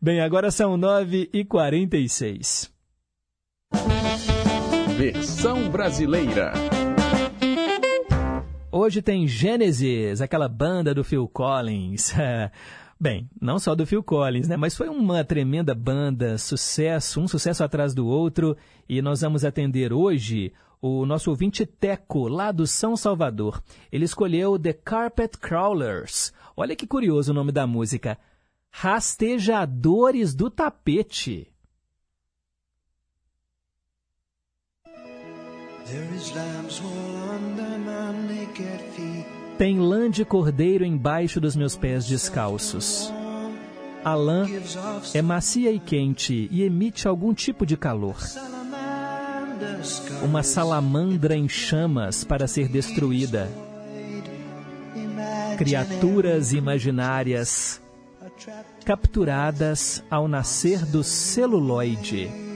[0.02, 2.72] Bem, agora são 9h46.
[5.04, 6.54] Versão brasileira.
[8.72, 12.14] Hoje tem Gênesis, aquela banda do Phil Collins.
[12.98, 14.56] Bem, não só do Phil Collins, né?
[14.56, 18.56] Mas foi uma tremenda banda, sucesso, um sucesso atrás do outro.
[18.88, 23.62] E nós vamos atender hoje o nosso ouvinte Teco, lá do São Salvador.
[23.92, 26.32] Ele escolheu The Carpet Crawlers.
[26.56, 28.18] Olha que curioso o nome da música.
[28.72, 31.53] Rastejadores do Tapete.
[39.58, 43.12] Tem lã de cordeiro embaixo dos meus pés descalços.
[44.04, 44.46] A lã
[45.14, 48.18] é macia e quente e emite algum tipo de calor.
[50.22, 53.50] Uma salamandra em chamas para ser destruída.
[55.58, 57.82] Criaturas imaginárias
[58.86, 62.53] capturadas ao nascer do celuloide.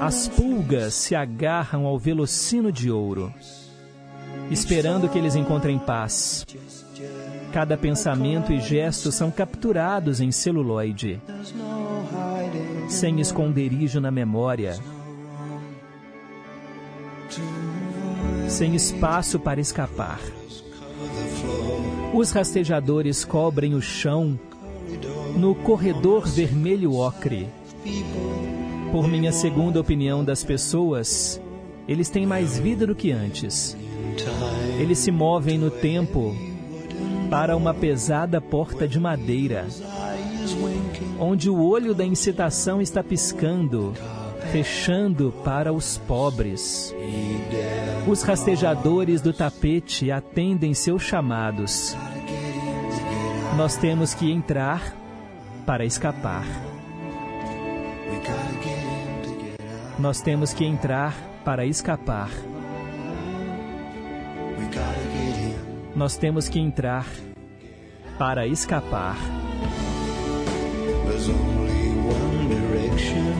[0.00, 3.32] As pulgas se agarram ao velocino de ouro,
[4.50, 6.44] esperando que eles encontrem paz.
[7.52, 11.20] Cada pensamento e gesto são capturados em celuloide,
[12.88, 14.78] sem esconderijo na memória,
[18.48, 20.20] sem espaço para escapar.
[22.14, 24.38] Os rastejadores cobrem o chão
[25.36, 27.48] no corredor vermelho ocre.
[28.90, 31.40] Por minha segunda opinião das pessoas,
[31.86, 33.76] eles têm mais vida do que antes.
[34.78, 36.34] Eles se movem no tempo
[37.30, 39.66] para uma pesada porta de madeira,
[41.18, 43.92] onde o olho da incitação está piscando,
[44.50, 46.94] fechando para os pobres.
[48.06, 51.94] Os rastejadores do tapete atendem seus chamados.
[53.56, 54.96] Nós temos que entrar
[55.66, 56.67] para escapar.
[59.98, 61.12] Nós temos que entrar
[61.44, 62.30] para escapar.
[65.96, 67.04] Nós temos que entrar
[68.16, 69.16] para escapar.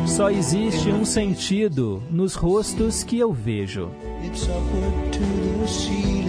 [0.04, 3.90] Só existe um sentido nos rostos que eu vejo.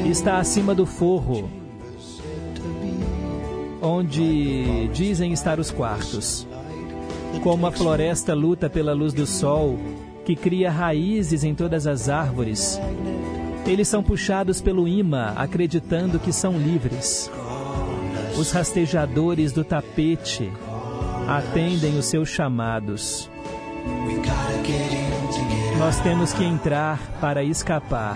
[0.07, 1.49] Está acima do forro,
[3.81, 6.47] onde dizem estar os quartos.
[7.41, 9.79] Como a floresta luta pela luz do sol,
[10.29, 12.79] que cria raízes em todas as árvores.
[13.65, 17.31] Eles são puxados pelo imã, acreditando que são livres.
[18.37, 20.51] Os rastejadores do tapete
[21.27, 23.27] atendem os seus chamados.
[25.79, 28.15] Nós temos que entrar para escapar.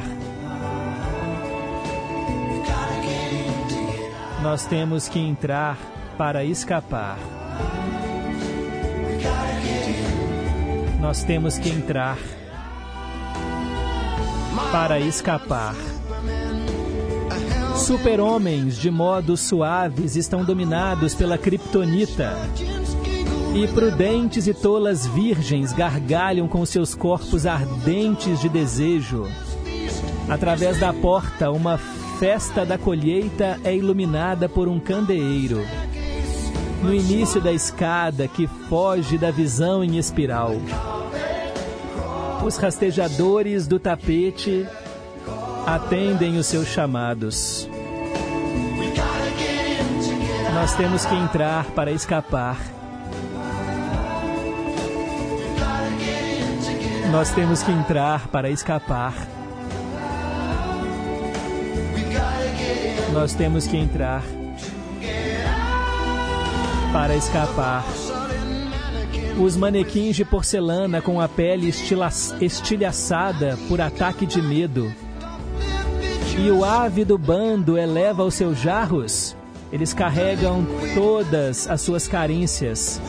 [4.44, 5.80] Nós temos que entrar
[6.16, 7.18] para escapar.
[11.04, 12.18] Nós temos que entrar
[14.72, 15.76] para escapar.
[17.76, 22.38] Super-homens de modos suaves estão dominados pela kryptonita.
[23.54, 29.28] E prudentes e tolas virgens gargalham com seus corpos ardentes de desejo.
[30.30, 31.78] Através da porta, uma
[32.18, 35.66] festa da colheita é iluminada por um candeeiro.
[36.84, 40.52] No início da escada que foge da visão em espiral.
[42.46, 44.68] Os rastejadores do tapete
[45.66, 47.70] atendem os seus chamados.
[50.54, 52.58] Nós temos que entrar para escapar.
[57.10, 59.14] Nós temos que entrar para escapar.
[63.14, 64.22] Nós temos que entrar
[66.94, 67.84] para escapar.
[69.44, 71.74] Os manequins de porcelana com a pele
[72.40, 74.94] estilhaçada por ataque de medo.
[76.38, 79.36] E o ávido bando eleva os seus jarros.
[79.72, 80.64] Eles carregam
[80.94, 83.02] todas as suas carências.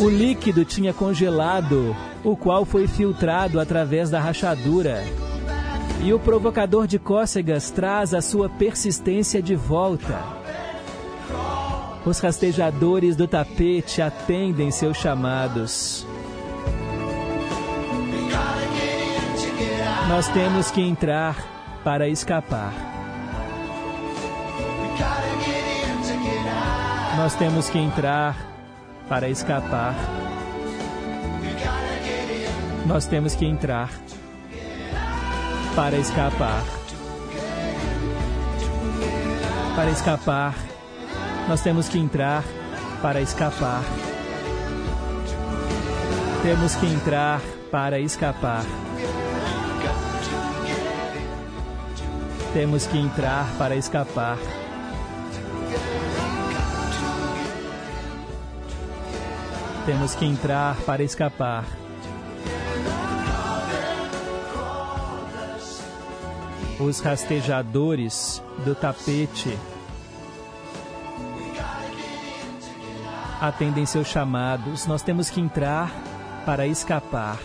[0.00, 5.04] O líquido tinha congelado, o qual foi filtrado através da rachadura.
[6.02, 10.37] E o provocador de cócegas traz a sua persistência de volta.
[12.08, 16.06] Os rastejadores do tapete atendem seus chamados.
[20.08, 21.36] Nós temos que entrar
[21.84, 22.72] para escapar.
[27.18, 28.34] Nós temos que entrar
[29.06, 29.94] para escapar.
[32.86, 33.90] Nós temos que entrar
[35.76, 36.64] para escapar.
[39.76, 40.54] Para escapar,
[41.48, 42.44] nós temos que entrar
[43.00, 43.82] para escapar.
[46.42, 47.40] Temos que entrar
[47.70, 48.64] para escapar.
[52.52, 54.36] Temos que entrar para escapar.
[59.86, 61.64] Temos que entrar para escapar.
[66.78, 69.56] Os rastejadores do tapete
[73.40, 74.86] atendem seus chamados.
[74.86, 75.92] Nós temos que entrar
[76.44, 77.38] para escapar.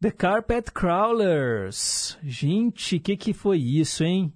[0.00, 2.16] The Carpet Crawlers.
[2.22, 4.32] Gente, o que, que foi isso, hein?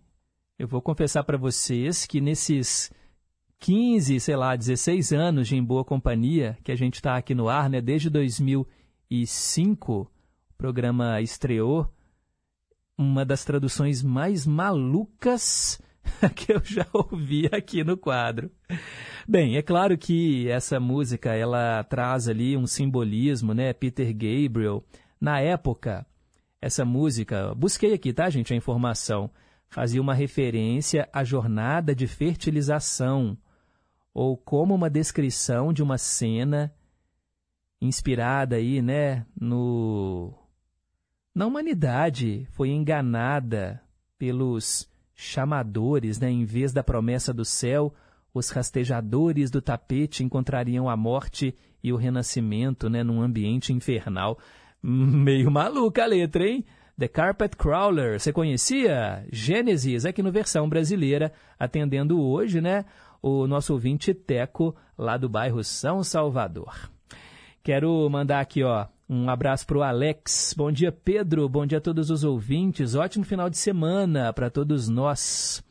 [0.59, 2.91] Eu vou confessar para vocês que nesses
[3.61, 7.49] 15, sei lá, 16 anos de Em Boa Companhia, que a gente está aqui no
[7.49, 7.81] ar, né?
[7.81, 10.09] Desde 2005, o
[10.59, 11.89] programa estreou.
[13.03, 15.83] Uma das traduções mais malucas
[16.37, 18.49] que eu já ouvi aqui no quadro.
[19.27, 23.73] Bem, é claro que essa música ela traz ali um simbolismo, né?
[23.73, 24.85] Peter Gabriel.
[25.21, 26.07] Na época,
[26.61, 29.29] essa música, busquei aqui, tá, gente, a informação,
[29.69, 33.37] fazia uma referência à jornada de fertilização
[34.15, 36.73] ou como uma descrição de uma cena
[37.81, 40.33] inspirada aí, né, no
[41.35, 43.81] na humanidade foi enganada
[44.19, 47.93] pelos chamadores, né, em vez da promessa do céu,
[48.35, 54.39] os rastejadores do tapete encontrariam a morte e o renascimento, né, num ambiente infernal.
[54.83, 56.65] Meio maluca a letra, hein?
[56.99, 59.27] The Carpet Crawler, você conhecia?
[59.33, 62.85] Gênesis, aqui no versão brasileira, atendendo hoje, né?
[63.21, 66.91] O nosso ouvinte Teco, lá do bairro São Salvador.
[67.63, 70.55] Quero mandar aqui, ó, um abraço para o Alex.
[70.57, 71.47] Bom dia, Pedro.
[71.47, 72.95] Bom dia a todos os ouvintes.
[72.95, 75.63] Ótimo final de semana para todos nós.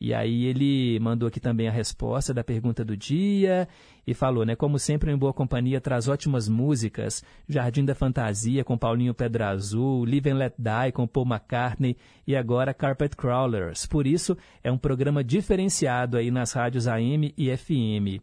[0.00, 3.66] E aí ele mandou aqui também a resposta da pergunta do dia
[4.06, 4.54] e falou, né?
[4.54, 7.24] Como sempre, em boa companhia traz ótimas músicas.
[7.48, 12.36] Jardim da Fantasia com Paulinho Pedra Azul, Live and Let Die com Paul McCartney e
[12.36, 13.86] agora Carpet Crawlers.
[13.86, 18.22] Por isso, é um programa diferenciado aí nas rádios AM e FM.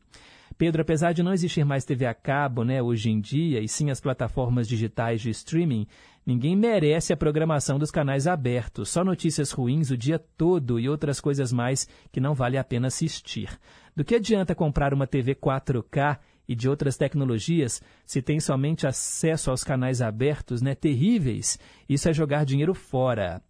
[0.57, 3.89] Pedro, apesar de não existir mais TV a cabo, né, hoje em dia, e sim
[3.89, 5.87] as plataformas digitais de streaming,
[6.25, 11.19] ninguém merece a programação dos canais abertos, só notícias ruins o dia todo e outras
[11.19, 13.49] coisas mais que não vale a pena assistir.
[13.95, 19.49] Do que adianta comprar uma TV 4K e de outras tecnologias se tem somente acesso
[19.49, 21.57] aos canais abertos, né, terríveis?
[21.87, 23.41] Isso é jogar dinheiro fora.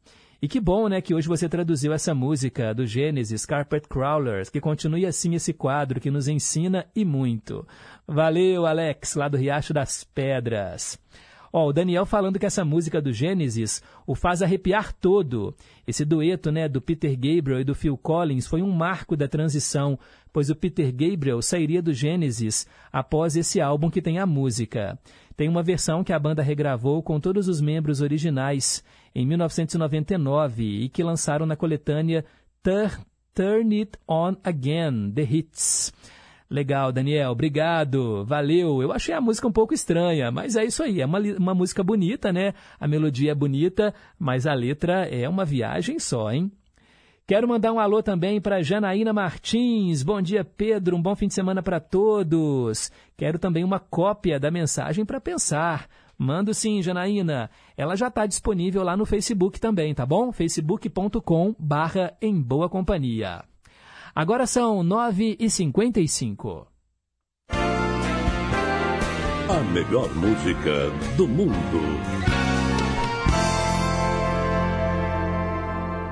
[0.41, 4.59] E que bom, né, que hoje você traduziu essa música do Gênesis, Carpet Crawlers, que
[4.59, 7.63] continue assim esse quadro que nos ensina e muito.
[8.07, 10.97] Valeu, Alex, lá do Riacho das Pedras.
[11.53, 15.53] Ó, o Daniel falando que essa música do Gênesis o faz arrepiar todo.
[15.85, 19.99] Esse dueto, né, do Peter Gabriel e do Phil Collins foi um marco da transição,
[20.33, 24.97] pois o Peter Gabriel sairia do Gênesis após esse álbum que tem a música.
[25.37, 28.83] Tem uma versão que a banda regravou com todos os membros originais
[29.14, 32.26] em 1999 e que lançaram na coletânea
[32.64, 32.99] Tur
[33.34, 35.93] Turn It On Again, The Hits.
[36.49, 38.82] Legal, Daniel, obrigado, valeu.
[38.82, 41.82] Eu achei a música um pouco estranha, mas é isso aí, é uma, uma música
[41.82, 42.53] bonita, né?
[42.78, 46.51] A melodia é bonita, mas a letra é uma viagem só, hein?
[47.26, 50.03] Quero mandar um alô também para Janaína Martins.
[50.03, 50.97] Bom dia, Pedro.
[50.97, 52.91] Um bom fim de semana para todos.
[53.16, 55.88] Quero também uma cópia da mensagem para pensar.
[56.24, 57.49] Mando sim, Janaína.
[57.76, 60.32] Ela já está disponível lá no Facebook também, tá bom?
[60.32, 63.43] facebook.com barra em boa companhia.
[64.13, 66.67] Agora são 9h55.
[67.49, 71.80] A melhor música do mundo.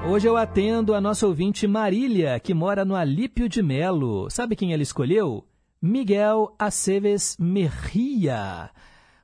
[0.09, 4.27] Hoje eu atendo a nossa ouvinte Marília, que mora no Alípio de Melo.
[4.31, 5.45] Sabe quem ela escolheu?
[5.79, 8.71] Miguel Aceves Merria.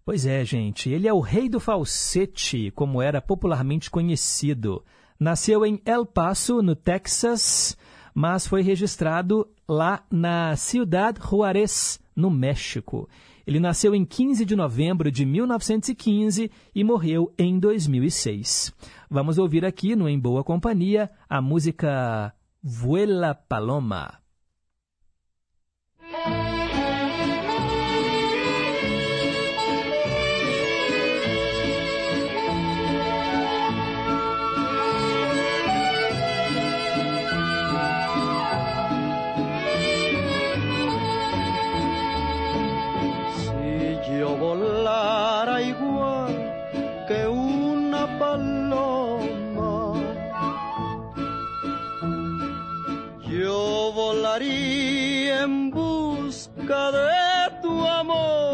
[0.06, 4.86] Pois é, gente, ele é o rei do falsete, como era popularmente conhecido.
[5.20, 7.76] Nasceu em El Paso, no Texas,
[8.14, 13.10] mas foi registrado lá na Ciudad Juárez, no México.
[13.48, 18.72] Ele nasceu em 15 de novembro de 1915 e morreu em 2006.
[19.10, 22.32] Vamos ouvir aqui no Em Boa Companhia a música
[22.62, 24.20] Vuela Paloma.
[54.42, 58.45] En busca de tu amor.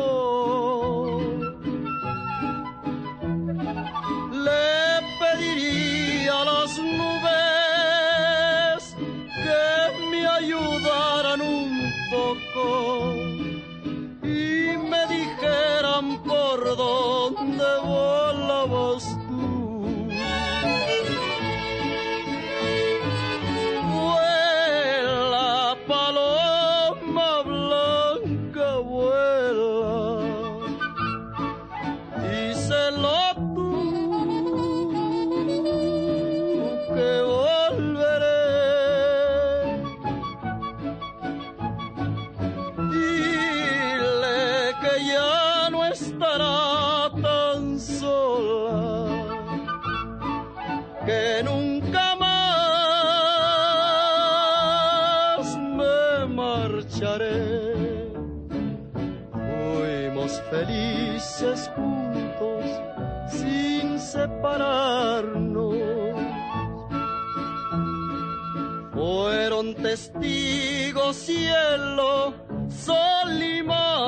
[69.92, 72.34] Fueron testigos cielo,
[72.70, 74.06] sol y mar.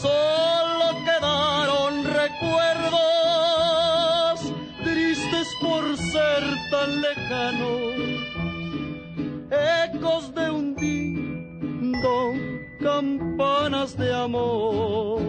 [0.00, 3.00] Solo quedaron recuerdos
[4.82, 7.92] tristes por ser tan lejanos,
[9.84, 15.20] ecos de un dindón, campanas de amor.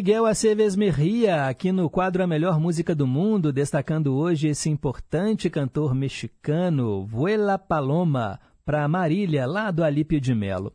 [0.00, 5.50] Miguel Aceves Merria, aqui no quadro A Melhor Música do Mundo, destacando hoje esse importante
[5.50, 10.72] cantor mexicano, Vuela Paloma, para Marília, lá do Alípio de Melo.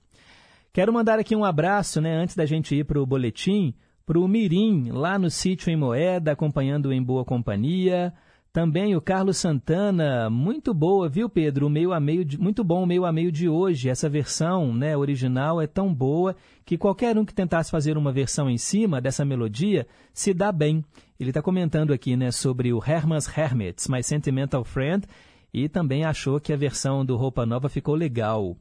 [0.72, 3.74] Quero mandar aqui um abraço, né, antes da gente ir para o boletim,
[4.06, 8.14] para o Mirim, lá no sítio em Moeda, acompanhando em boa companhia.
[8.56, 11.68] Também o Carlos Santana, muito boa, viu, Pedro?
[11.68, 13.90] O meio a meio, de, muito bom o meio a meio de hoje.
[13.90, 18.50] Essa versão, né, original é tão boa que qualquer um que tentasse fazer uma versão
[18.50, 20.86] em cima dessa melodia se dá bem.
[21.20, 25.06] Ele está comentando aqui, né, sobre o Herman's Hermits, My Sentimental Friend,
[25.54, 28.56] e também achou que a versão do Roupa Nova ficou legal.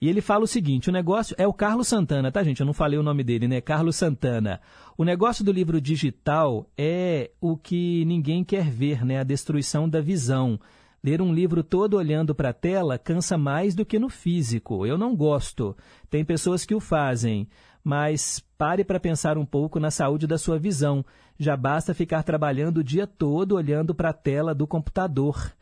[0.00, 2.60] E ele fala o seguinte: o negócio é o Carlos Santana, tá, gente?
[2.60, 3.60] Eu não falei o nome dele, né?
[3.60, 4.60] Carlos Santana.
[4.96, 9.20] O negócio do livro digital é o que ninguém quer ver, né?
[9.20, 10.58] A destruição da visão.
[11.02, 14.86] Ler um livro todo olhando para a tela cansa mais do que no físico.
[14.86, 15.76] Eu não gosto.
[16.08, 17.48] Tem pessoas que o fazem.
[17.82, 21.04] Mas pare para pensar um pouco na saúde da sua visão.
[21.38, 25.54] Já basta ficar trabalhando o dia todo olhando para a tela do computador.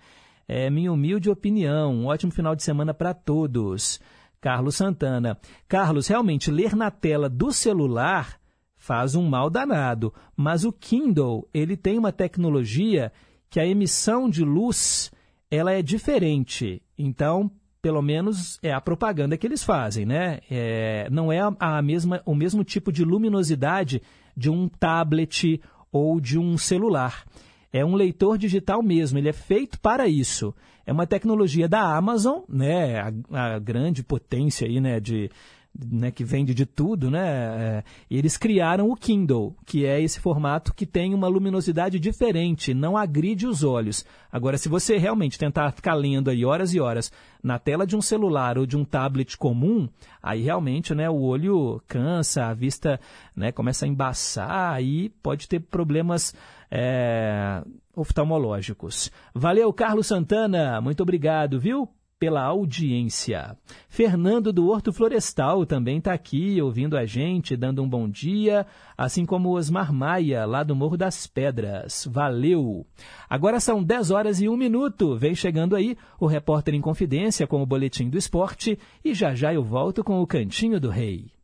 [0.49, 1.95] É minha humilde opinião.
[1.95, 4.01] Um ótimo final de semana para todos.
[4.41, 5.39] Carlos Santana.
[5.67, 8.39] Carlos, realmente, ler na tela do celular
[8.77, 10.15] faz um mal danado.
[10.37, 13.13] Mas o Kindle, ele tem uma tecnologia
[13.51, 15.11] que a emissão de luz,
[15.51, 16.83] ela é diferente.
[16.97, 17.51] Então,
[17.83, 20.41] pelo menos é a propaganda que eles fazem, né?
[20.51, 24.03] É, não é a, mesma, o mesmo tipo de luminosidade
[24.37, 25.61] de um tablet
[25.91, 27.25] ou de um celular.
[27.73, 30.55] É um leitor digital mesmo, ele é feito para isso.
[30.87, 33.01] É uma tecnologia da Amazon, né?
[33.31, 34.99] A, a grande potência aí, né?
[34.99, 35.31] De,
[35.79, 37.29] né, que vende de tudo, né?
[37.29, 42.97] É, eles criaram o Kindle, que é esse formato que tem uma luminosidade diferente, não
[42.97, 44.05] agride os olhos.
[44.31, 47.13] Agora, se você realmente tentar ficar lendo aí horas e horas
[47.43, 49.89] na tela de um celular ou de um tablet comum,
[50.21, 53.01] aí realmente, né, o olho cansa, a vista,
[53.37, 56.35] né, começa a embaçar e pode ter problemas
[56.71, 57.63] é,
[57.95, 59.11] oftalmológicos.
[59.35, 61.89] Valeu, Carlos Santana, muito obrigado, viu?
[62.19, 63.57] pela audiência.
[63.89, 68.67] Fernando do Horto Florestal também está aqui ouvindo a gente, dando um bom dia,
[68.97, 72.09] assim como Osmar Maia, lá do Morro das Pedras.
[72.11, 72.85] Valeu!
[73.31, 75.17] Agora são 10 horas e 1 minuto.
[75.17, 79.55] Vem chegando aí o repórter em confidência com o Boletim do Esporte e já já
[79.55, 81.38] eu volto com o Cantinho do Rei.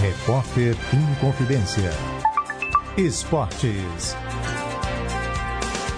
[0.00, 1.90] Repórter em Confidência.
[2.96, 4.16] Esportes.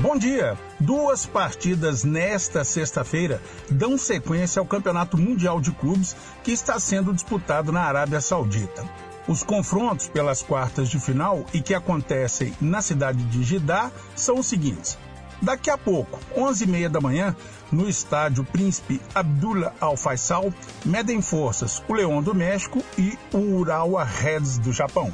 [0.00, 0.58] Bom dia!
[0.80, 3.40] Duas partidas nesta sexta-feira
[3.70, 8.84] dão sequência ao Campeonato Mundial de Clubes que está sendo disputado na Arábia Saudita.
[9.28, 14.46] Os confrontos pelas quartas de final e que acontecem na cidade de Jeddah são os
[14.46, 14.98] seguintes.
[15.42, 17.34] Daqui a pouco, 11h30 da manhã,
[17.72, 20.54] no estádio Príncipe Abdullah Al Faisal,
[20.86, 25.12] medem forças o Leão do México e o Urawa Reds do Japão.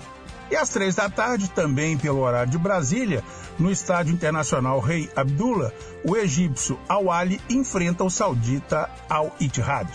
[0.51, 3.25] E às três da tarde, também pelo horário de Brasília,
[3.59, 5.73] no Estádio Internacional Rei Abdullah,
[6.05, 9.89] o egípcio Al-Ali enfrenta o saudita Al-Ittihad.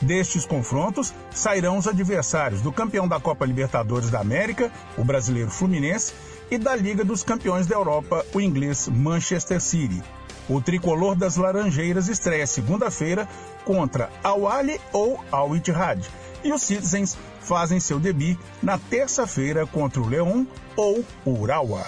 [0.00, 6.12] Destes confrontos sairão os adversários do campeão da Copa Libertadores da América, o brasileiro Fluminense,
[6.50, 10.02] e da Liga dos Campeões da Europa, o inglês Manchester City.
[10.48, 13.26] O tricolor das Laranjeiras estreia segunda-feira
[13.64, 16.06] contra Al-Ali ou Al-Ittihad.
[16.42, 21.86] E os Citizens fazem seu debut na terça-feira contra o Leão ou Urawa.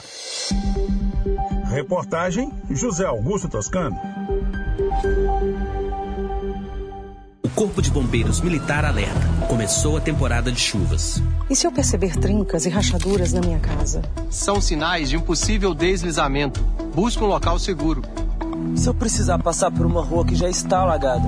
[1.68, 3.96] Reportagem José Augusto Toscano.
[7.56, 9.18] Corpo de Bombeiros Militar alerta.
[9.48, 11.22] Começou a temporada de chuvas.
[11.48, 14.02] E se eu perceber trincas e rachaduras na minha casa?
[14.28, 16.62] São sinais de um possível deslizamento.
[16.94, 18.02] Busque um local seguro.
[18.76, 21.26] Se eu precisar passar por uma rua que já está alagada?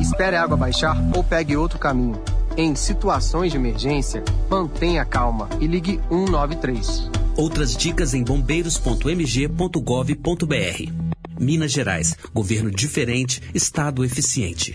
[0.00, 2.18] Espere a água baixar ou pegue outro caminho.
[2.56, 7.10] Em situações de emergência, mantenha calma e ligue 193.
[7.36, 10.92] Outras dicas em bombeiros.mg.gov.br.
[11.38, 14.74] Minas Gerais, governo diferente, estado eficiente.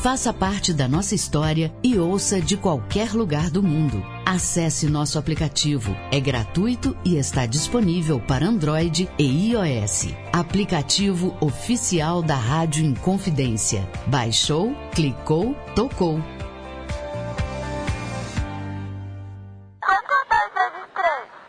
[0.00, 4.04] Faça parte da nossa história e ouça de qualquer lugar do mundo.
[4.26, 5.96] Acesse nosso aplicativo.
[6.12, 10.08] É gratuito e está disponível para Android e iOS.
[10.32, 13.88] Aplicativo oficial da Rádio Inconfidência.
[14.06, 16.20] Baixou, clicou, tocou.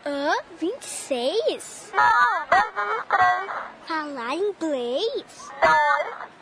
[0.06, 0.32] Hã?
[0.58, 1.92] 26?
[1.94, 2.04] Não,
[2.50, 3.50] 2 vezes 3.
[3.86, 5.24] Falar inglês?
[5.60, 5.76] 2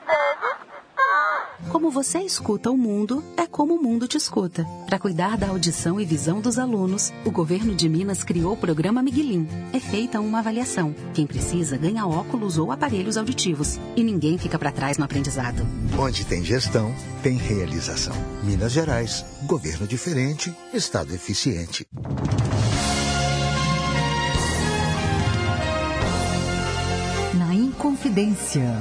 [0.07, 0.74] vezes 3.
[1.71, 4.65] Como você escuta o mundo, é como o mundo te escuta.
[4.87, 9.03] Para cuidar da audição e visão dos alunos, o governo de Minas criou o programa
[9.03, 9.49] Miguelim.
[9.73, 10.95] É feita uma avaliação.
[11.13, 13.79] Quem precisa ganha óculos ou aparelhos auditivos.
[13.97, 15.67] E ninguém fica para trás no aprendizado.
[15.99, 18.15] Onde tem gestão, tem realização.
[18.43, 21.87] Minas Gerais, governo diferente, estado eficiente.
[27.35, 28.81] Na Inconfidência.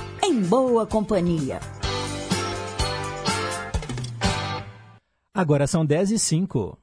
[0.23, 1.59] Em Boa Companhia.
[5.33, 6.77] Agora são 10 e 5.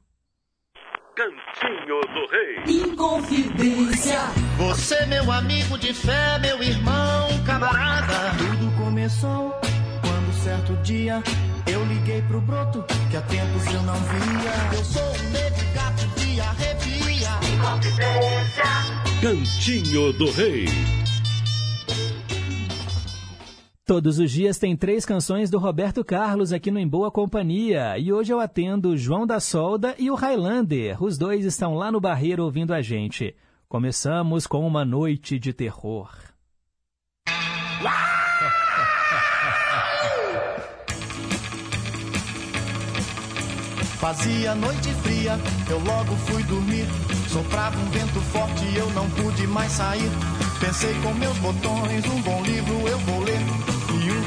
[1.14, 2.82] Cantinho do Rei.
[2.82, 4.18] Inconfidência.
[4.56, 8.36] Você, meu amigo de fé, meu irmão, camarada.
[8.38, 9.52] Tudo começou
[10.00, 11.22] quando certo dia
[11.66, 14.76] eu liguei pro broto que há tempos eu não via.
[14.78, 17.28] Eu sou um negro gato de arrepia.
[17.54, 18.64] Inconfidência.
[19.20, 20.97] Cantinho do Rei.
[23.88, 27.96] Todos os dias tem três canções do Roberto Carlos aqui no Em Boa Companhia.
[27.98, 31.02] E hoje eu atendo o João da Solda e o Highlander.
[31.02, 33.34] Os dois estão lá no Barreiro ouvindo a gente.
[33.66, 36.10] Começamos com uma noite de terror.
[43.98, 45.38] Fazia noite fria,
[45.70, 46.84] eu logo fui dormir.
[47.26, 50.10] Soprava um vento forte eu não pude mais sair.
[50.60, 53.57] Pensei com meus botões, um bom livro eu vou ler.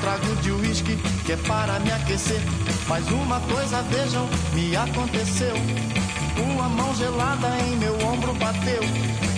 [0.02, 2.42] Trago de uísque que é para me aquecer.
[2.88, 5.54] Mas uma coisa, vejam, me aconteceu.
[6.38, 8.82] Uma mão gelada em meu ombro bateu.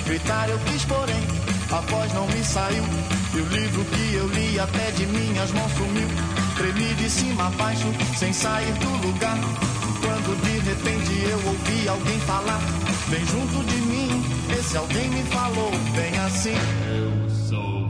[0.06, 1.22] Gritar eu quis, porém,
[1.70, 2.84] a voz não me saiu.
[3.34, 6.08] E o livro que eu li até de minhas mãos sumiu.
[6.56, 7.88] Tremi de cima a baixo,
[8.18, 9.38] sem sair do lugar.
[10.02, 12.62] Quando de repente eu ouvi alguém falar,
[13.10, 14.24] bem junto de mim,
[14.58, 16.56] esse alguém me falou, bem assim.
[16.88, 17.83] Eu sou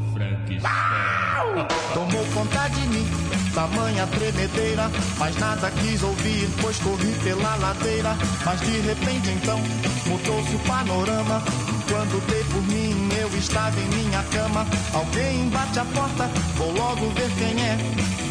[1.93, 3.05] Tomou conta de mim,
[3.53, 8.17] tamanha tremedeira, mas nada quis ouvir, pois corri pela ladeira.
[8.43, 9.59] Mas de repente então
[10.07, 11.43] mudou-se o panorama.
[11.89, 14.65] Quando dei por mim, eu estava em minha cama.
[14.93, 17.77] Alguém bate a porta, vou logo ver quem é.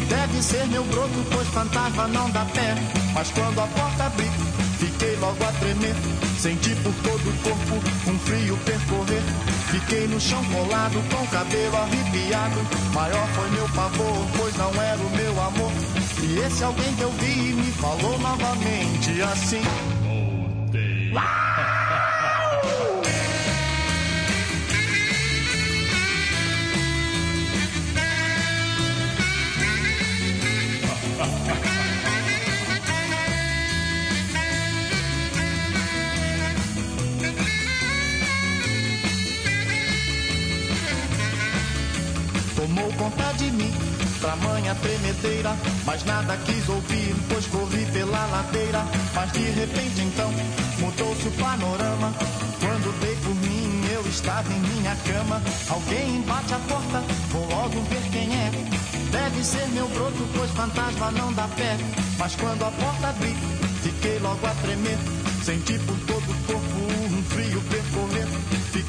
[0.09, 2.75] Deve ser meu broto, pois fantasma não dá pé.
[3.13, 4.29] Mas quando a porta abri,
[4.83, 5.95] fiquei logo a tremer.
[6.37, 9.21] Senti por todo o corpo um frio percorrer.
[9.71, 12.59] Fiquei no chão colado, com o cabelo arrepiado.
[12.93, 15.71] Maior foi meu pavor, pois não era o meu amor.
[16.21, 19.61] E esse alguém que eu vi me falou novamente assim.
[20.03, 21.11] Voltei.
[42.73, 43.71] Tomou conta de mim,
[44.19, 45.55] tamanha tremedeira,
[45.85, 48.83] mas nada quis ouvir, pois corri pela ladeira.
[49.13, 50.31] Mas de repente então
[50.79, 52.11] mudou-se o panorama.
[52.59, 55.39] Quando dei por mim, eu estava em minha cama.
[55.69, 58.49] Alguém bate a porta, vou logo ver quem é.
[59.11, 61.77] Deve ser meu broto, pois fantasma não dá pé.
[62.17, 63.35] Mas quando a porta abri,
[63.83, 64.97] fiquei logo a tremer.
[65.43, 68.12] Senti por todo o corpo um frio percorrer.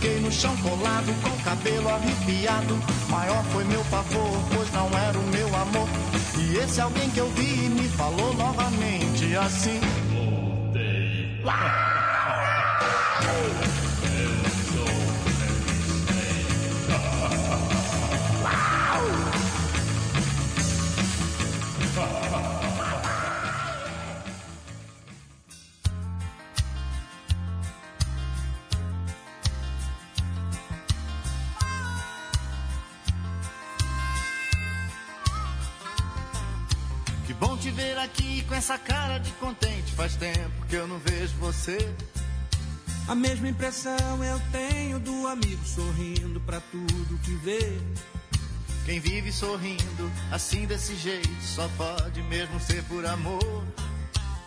[0.04, 2.78] Fiquei no chão colado, com o cabelo arrepiado.
[3.08, 5.88] Maior foi meu pavor, pois não era o meu amor.
[6.36, 9.80] E esse alguém que eu vi me falou novamente assim.
[10.12, 11.40] Voltei.
[40.04, 41.78] Faz tempo que eu não vejo você.
[43.08, 47.80] A mesma impressão eu tenho do amigo sorrindo pra tudo que vê.
[48.84, 53.64] Quem vive sorrindo assim desse jeito só pode mesmo ser por amor.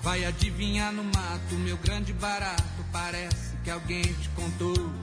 [0.03, 2.85] Vai adivinhar no mato, meu grande barato.
[2.91, 4.93] Parece que alguém te contou.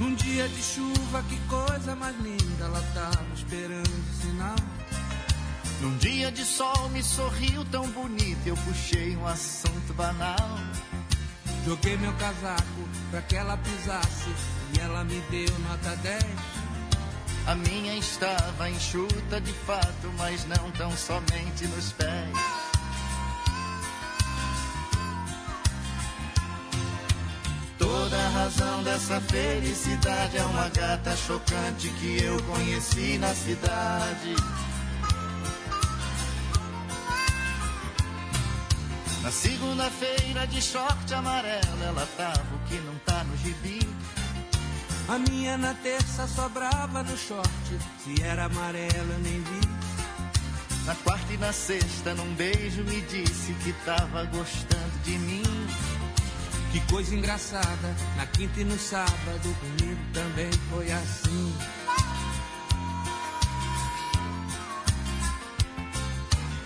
[0.00, 2.64] Num dia de chuva, que coisa mais linda.
[2.64, 4.81] Ela tava esperando o sinal.
[5.82, 10.56] Num dia de sol me sorriu tão bonito, eu puxei um assunto banal.
[11.66, 14.30] Joguei meu casaco pra que ela pisasse
[14.76, 16.24] e ela me deu nota 10.
[17.48, 22.38] A minha estava enxuta de fato, mas não tão somente nos pés.
[27.76, 34.36] Toda a razão dessa felicidade é uma gata chocante que eu conheci na cidade.
[39.32, 43.80] Segunda-feira de short amarelo, ela tava o que não tá no gibi.
[45.08, 47.48] A minha na terça sobrava no short.
[48.04, 49.72] Se era amarelo eu nem vi.
[50.86, 55.42] Na quarta e na sexta, num beijo, me disse que tava gostando de mim.
[56.72, 61.54] Que coisa engraçada, na quinta e no sábado comigo também foi assim.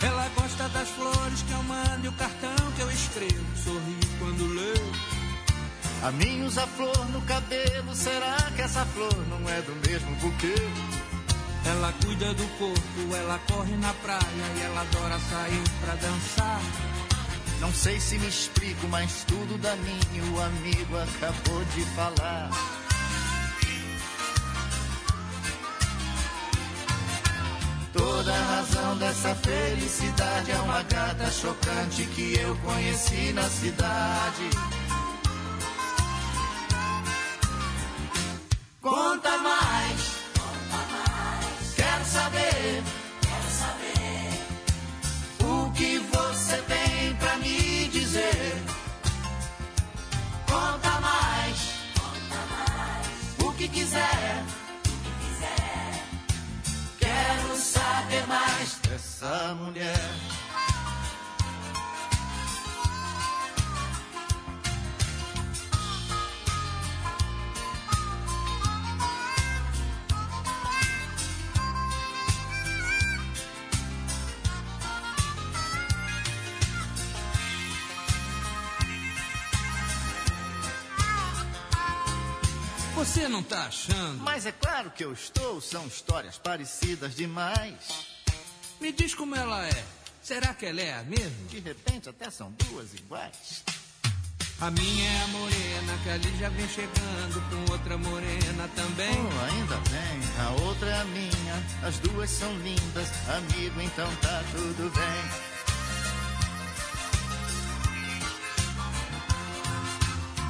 [0.03, 3.47] Ela gosta das flores que eu mando e o cartão que eu escrevo.
[3.65, 4.93] Sorri quando leio.
[6.03, 10.55] A mim usa flor no cabelo, será que essa flor não é do mesmo buquê?
[11.65, 14.21] Ela cuida do corpo, ela corre na praia
[14.57, 16.61] e ela adora sair pra dançar.
[17.61, 20.01] Não sei se me explico, mas tudo da mim
[20.33, 22.51] o amigo acabou de falar.
[27.97, 34.51] Toda a razão dessa felicidade é uma gata chocante que eu conheci na cidade.
[38.83, 40.17] Conta mais,
[41.75, 42.83] quero saber,
[43.23, 44.31] quero saber.
[45.43, 46.26] O que você
[59.27, 60.11] dessa mulher.
[82.95, 84.23] Você não tá achando?
[84.23, 88.16] Mas é claro que eu estou, são histórias parecidas demais.
[88.81, 89.85] Me diz como ela é.
[90.23, 91.49] Será que ela é a mesma?
[91.49, 93.65] De repente até são duas iguais.
[94.61, 99.15] A minha é a morena, que ali já vem chegando com outra morena também.
[99.15, 104.43] Oh, ainda bem, a outra é a minha, as duas são lindas, amigo, então tá
[104.51, 105.57] tudo bem.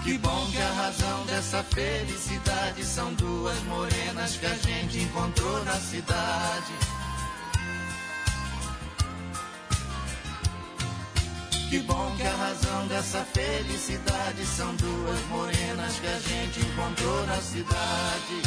[0.05, 5.75] Que bom que a razão dessa felicidade são duas morenas que a gente encontrou na
[5.81, 6.73] cidade.
[11.77, 17.37] Que bom que a razão dessa felicidade são duas morenas que a gente encontrou na
[17.37, 18.43] cidade.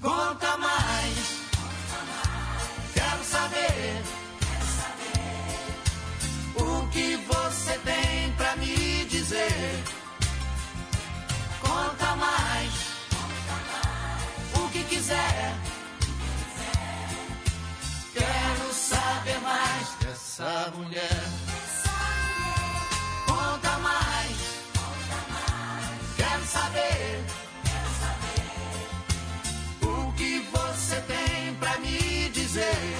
[0.00, 1.40] Conta mais,
[2.94, 4.02] quero saber.
[6.56, 9.84] O que você tem pra me dizer?
[11.60, 12.72] Conta mais,
[14.54, 15.63] o que quiser.
[20.34, 21.22] Mais dessa mulher.
[23.26, 24.36] Conta mais,
[26.16, 27.24] quero saber.
[29.82, 32.96] O que você tem pra me dizer?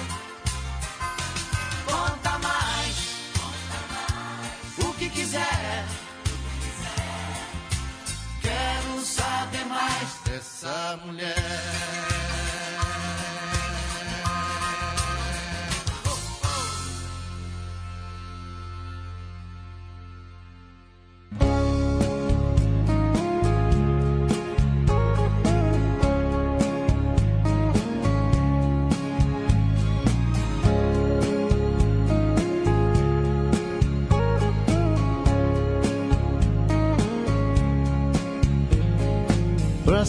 [1.85, 2.95] Conta mais,
[4.77, 5.85] o que quiser.
[8.41, 11.34] Quero saber mais dessa mulher.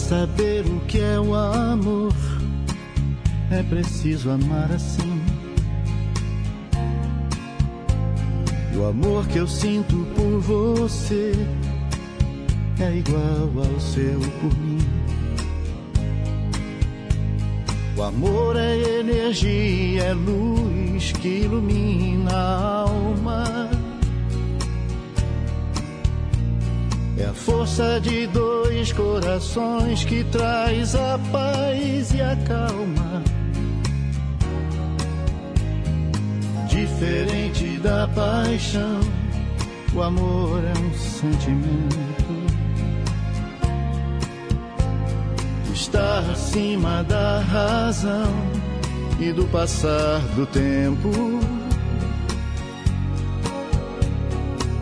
[0.07, 2.15] Saber o que é o amor,
[3.51, 5.21] é preciso amar assim.
[8.73, 11.33] E o amor que eu sinto por você
[12.79, 14.77] é igual ao seu por mim.
[17.97, 23.76] O amor é energia, é luz que ilumina a alma.
[27.19, 33.23] É a força de dois corações que traz a paz e a calma.
[36.67, 38.99] Diferente da paixão,
[39.95, 42.17] o amor é um sentimento.
[45.73, 48.31] Está acima da razão
[49.19, 51.56] e do passar do tempo.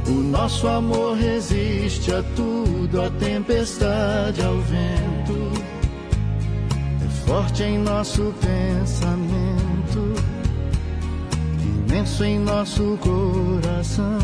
[0.08, 5.52] O nosso amor resiste a tudo, a tempestade, ao vento.
[7.04, 10.14] É forte em nosso pensamento,
[11.90, 14.20] imenso em nosso coração.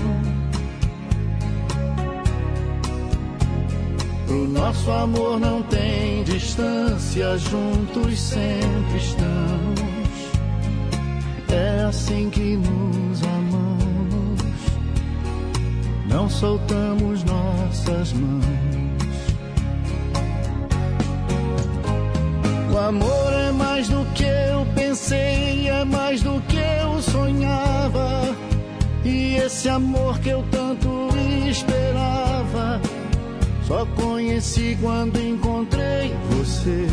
[4.28, 9.82] Pro nosso amor não tem distância, juntos sempre estamos.
[11.50, 13.71] É assim que nos amamos.
[16.12, 18.46] Não soltamos nossas mãos.
[22.72, 28.36] O amor é mais do que eu pensei, é mais do que eu sonhava.
[29.04, 31.10] E esse amor que eu tanto
[31.50, 32.80] esperava,
[33.68, 36.88] só conheci quando encontrei você.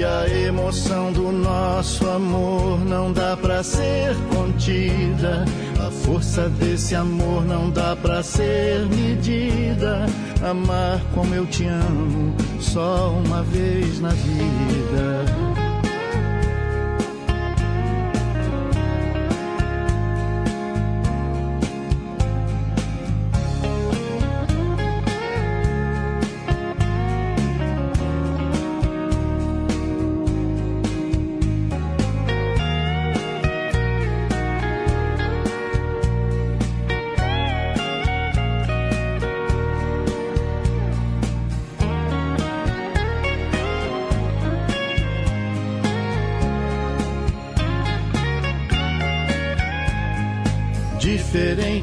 [0.00, 5.44] E a emoção do nosso amor não dá pra ser contida.
[5.78, 10.06] A força desse amor não dá pra ser medida.
[10.42, 15.49] Amar como eu te amo, só uma vez na vida.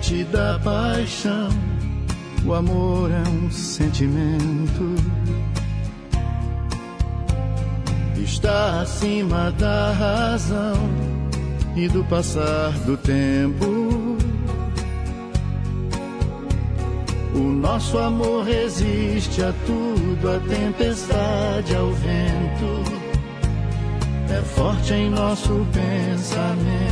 [0.08, 1.50] Diferente da paixão,
[2.46, 4.96] o amor é um sentimento.
[8.16, 10.78] Está acima da razão
[11.76, 13.66] e do passar do tempo.
[17.36, 22.84] O nosso amor resiste a tudo, a tempestade, ao vento.
[24.30, 26.87] É forte em nosso pensamento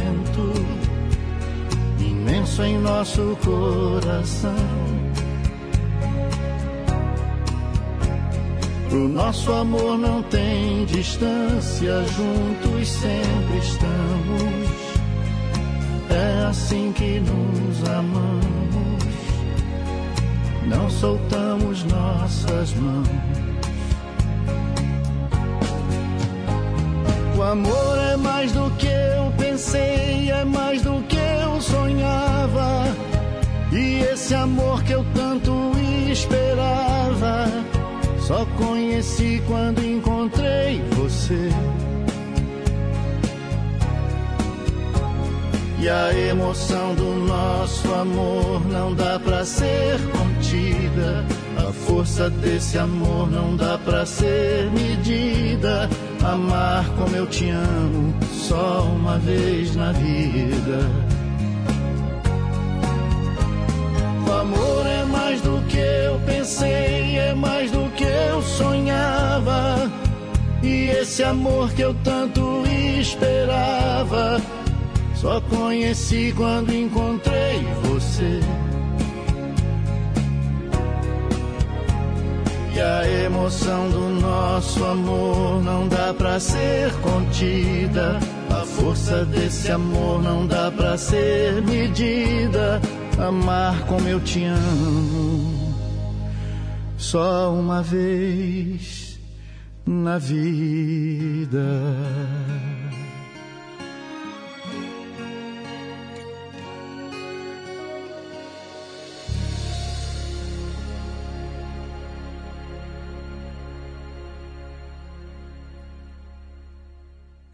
[2.64, 4.56] em nosso coração.
[8.90, 14.76] Pro nosso amor não tem distância, juntos sempre estamos.
[16.10, 19.04] É assim que nos amamos,
[20.66, 23.10] não soltamos nossas mãos.
[27.38, 31.35] O amor é mais do que eu pensei, é mais do que
[31.70, 32.86] sonhava.
[33.72, 35.52] E esse amor que eu tanto
[36.10, 37.48] esperava,
[38.20, 41.50] só conheci quando encontrei você.
[45.82, 51.24] E a emoção do nosso amor não dá pra ser contida.
[51.58, 55.90] A força desse amor não dá pra ser medida.
[56.24, 61.15] Amar como eu te amo, só uma vez na vida.
[64.46, 69.92] Amor é mais do que eu pensei, é mais do que eu sonhava.
[70.62, 72.64] E esse amor que eu tanto
[73.00, 74.40] esperava,
[75.16, 78.40] só conheci quando encontrei você.
[82.76, 88.20] E a emoção do nosso amor não dá pra ser contida.
[88.50, 92.82] A força desse amor não dá pra ser medida.
[93.18, 95.74] Amar como eu te amo,
[96.98, 99.18] só uma vez
[99.86, 101.64] na vida.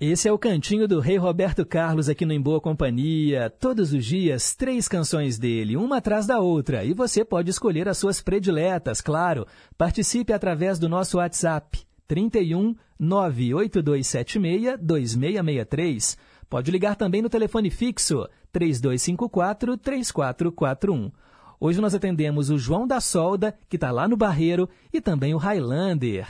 [0.03, 3.51] Esse é o cantinho do Rei Roberto Carlos aqui no Em Boa Companhia.
[3.51, 6.83] Todos os dias, três canções dele, uma atrás da outra.
[6.83, 9.45] E você pode escolher as suas prediletas, claro.
[9.77, 16.17] Participe através do nosso WhatsApp, 31 98276 2663.
[16.49, 21.11] Pode ligar também no telefone fixo, 3254 3441.
[21.59, 25.37] Hoje nós atendemos o João da Solda, que está lá no Barreiro, e também o
[25.37, 26.27] Highlander.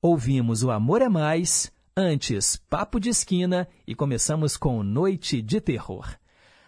[0.00, 6.08] Ouvimos o Amor é Mais Antes, Papo de Esquina e começamos com Noite de Terror.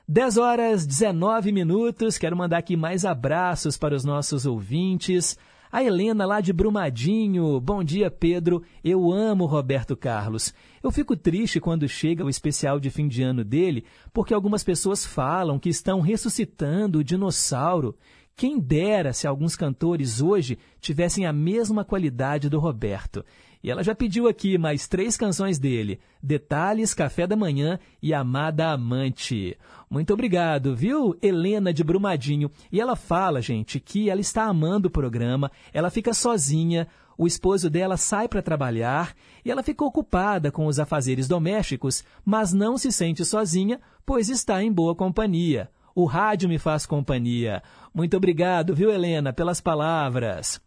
[0.06, 2.16] 10 horas 19 minutos.
[2.16, 5.36] Quero mandar aqui mais abraços para os nossos ouvintes.
[5.72, 7.60] A Helena lá de Brumadinho.
[7.60, 8.62] Bom dia, Pedro.
[8.84, 10.54] Eu amo Roberto Carlos.
[10.80, 15.04] Eu fico triste quando chega o especial de fim de ano dele, porque algumas pessoas
[15.04, 17.98] falam que estão ressuscitando o dinossauro.
[18.36, 23.24] Quem dera se alguns cantores hoje tivessem a mesma qualidade do Roberto.
[23.66, 28.68] E ela já pediu aqui mais três canções dele: Detalhes, Café da Manhã e Amada
[28.68, 29.58] Amante.
[29.90, 32.48] Muito obrigado, viu, Helena de Brumadinho?
[32.70, 36.86] E ela fala, gente, que ela está amando o programa, ela fica sozinha.
[37.18, 42.52] O esposo dela sai para trabalhar e ela fica ocupada com os afazeres domésticos, mas
[42.52, 45.68] não se sente sozinha, pois está em boa companhia.
[45.92, 47.64] O rádio me faz companhia.
[47.92, 50.60] Muito obrigado, viu, Helena, pelas palavras.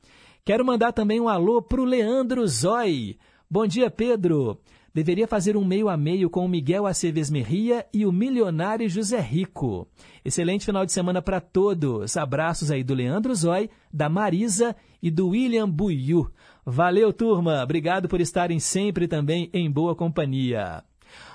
[0.43, 3.17] Quero mandar também um alô para o Leandro Zói.
[3.49, 4.59] Bom dia, Pedro.
[4.93, 9.19] Deveria fazer um meio a meio com o Miguel Aceves Merria e o milionário José
[9.19, 9.87] Rico.
[10.25, 12.17] Excelente final de semana para todos.
[12.17, 16.29] Abraços aí do Leandro Zói, da Marisa e do William Buiu.
[16.65, 17.63] Valeu, turma.
[17.63, 20.83] Obrigado por estarem sempre também em boa companhia.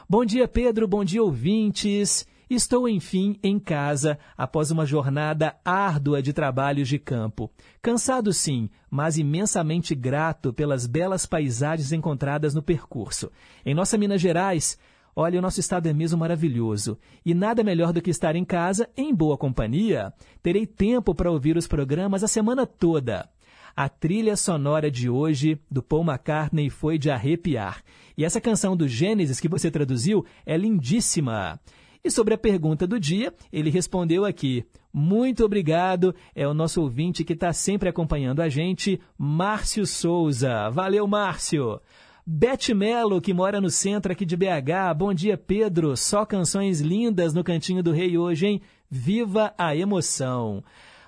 [0.08, 0.88] Bom dia, Pedro.
[0.88, 2.26] Bom dia, ouvintes.
[2.48, 7.50] Estou, enfim, em casa após uma jornada árdua de trabalhos de campo.
[7.80, 13.30] Cansado, sim, mas imensamente grato pelas belas paisagens encontradas no percurso.
[13.64, 14.78] Em nossa Minas Gerais,
[15.16, 16.98] olha, o nosso estado é mesmo maravilhoso.
[17.24, 20.12] E nada melhor do que estar em casa, em boa companhia.
[20.42, 23.28] Terei tempo para ouvir os programas a semana toda.
[23.76, 27.82] A trilha sonora de hoje do Paul McCartney foi de arrepiar.
[28.16, 31.58] E essa canção do Gênesis que você traduziu é lindíssima.
[32.04, 34.62] E sobre a pergunta do dia, ele respondeu aqui.
[34.92, 40.68] Muito obrigado, é o nosso ouvinte que está sempre acompanhando a gente, Márcio Souza.
[40.68, 41.80] Valeu, Márcio!
[42.26, 44.94] Beth Melo, que mora no centro aqui de BH.
[44.96, 45.96] Bom dia, Pedro.
[45.96, 48.62] Só canções lindas no Cantinho do Rei hoje, hein?
[48.90, 50.62] Viva a emoção!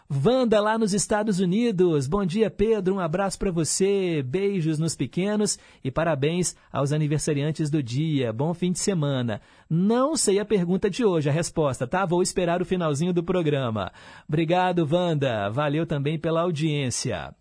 [0.09, 2.07] Wanda, lá nos Estados Unidos.
[2.07, 2.95] Bom dia, Pedro.
[2.95, 4.23] Um abraço para você.
[4.23, 8.33] Beijos nos pequenos e parabéns aos aniversariantes do dia.
[8.33, 9.41] Bom fim de semana.
[9.69, 12.07] Não sei a pergunta de hoje, a resposta, tá?
[12.07, 13.91] Vou esperar o finalzinho do programa.
[14.29, 15.51] Obrigado, Wanda.
[15.51, 17.35] Valeu também pela audiência.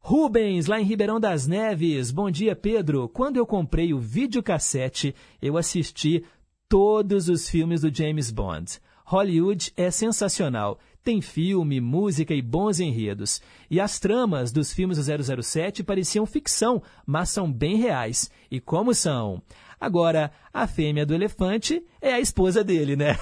[0.00, 2.10] Rubens, lá em Ribeirão das Neves.
[2.10, 3.10] Bom dia, Pedro.
[3.10, 6.24] Quando eu comprei o videocassete, eu assisti
[6.66, 8.80] todos os filmes do James Bond.
[9.04, 10.78] Hollywood é sensacional.
[11.02, 13.40] Tem filme, música e bons enredos.
[13.70, 18.30] E as tramas dos filmes do 007 pareciam ficção, mas são bem reais.
[18.50, 19.42] E como são?
[19.80, 23.16] Agora, a fêmea do elefante é a esposa dele, né?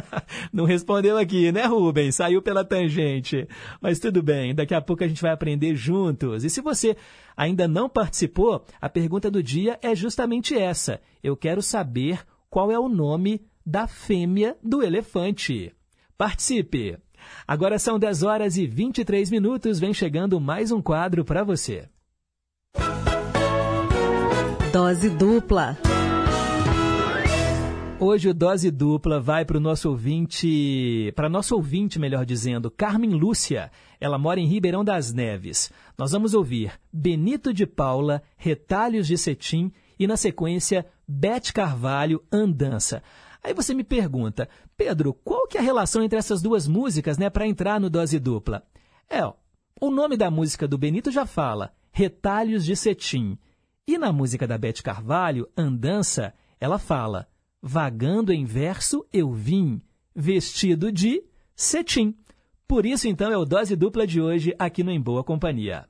[0.52, 2.16] Não respondeu aqui, né, Rubens?
[2.16, 3.48] Saiu pela tangente.
[3.80, 6.44] Mas tudo bem, daqui a pouco a gente vai aprender juntos.
[6.44, 6.94] E se você
[7.34, 11.00] ainda não participou, a pergunta do dia é justamente essa.
[11.22, 15.72] Eu quero saber qual é o nome da fêmea do elefante.
[16.18, 16.98] Participe!
[17.46, 21.88] Agora são 10 horas e 23 minutos, vem chegando mais um quadro para você.
[24.72, 25.76] Dose dupla.
[28.04, 33.10] Hoje o Dose Dupla vai para o nosso ouvinte, para nosso ouvinte, melhor dizendo, Carmen
[33.10, 33.70] Lúcia.
[34.00, 35.70] Ela mora em Ribeirão das Neves.
[35.96, 43.04] Nós vamos ouvir Benito de Paula, Retalhos de Cetim e, na sequência, Bete Carvalho, Andança.
[43.42, 47.28] Aí você me pergunta, Pedro, qual que é a relação entre essas duas músicas, né,
[47.28, 48.62] para entrar no dose dupla?
[49.10, 49.34] É, ó,
[49.80, 53.36] o nome da música do Benito já fala, Retalhos de Cetim.
[53.86, 57.28] E na música da Bete Carvalho, Andança, ela fala,
[57.60, 59.80] Vagando em verso eu vim,
[60.14, 61.22] vestido de
[61.54, 62.16] cetim.
[62.66, 65.86] Por isso, então, é o dose dupla de hoje aqui no Em Boa Companhia.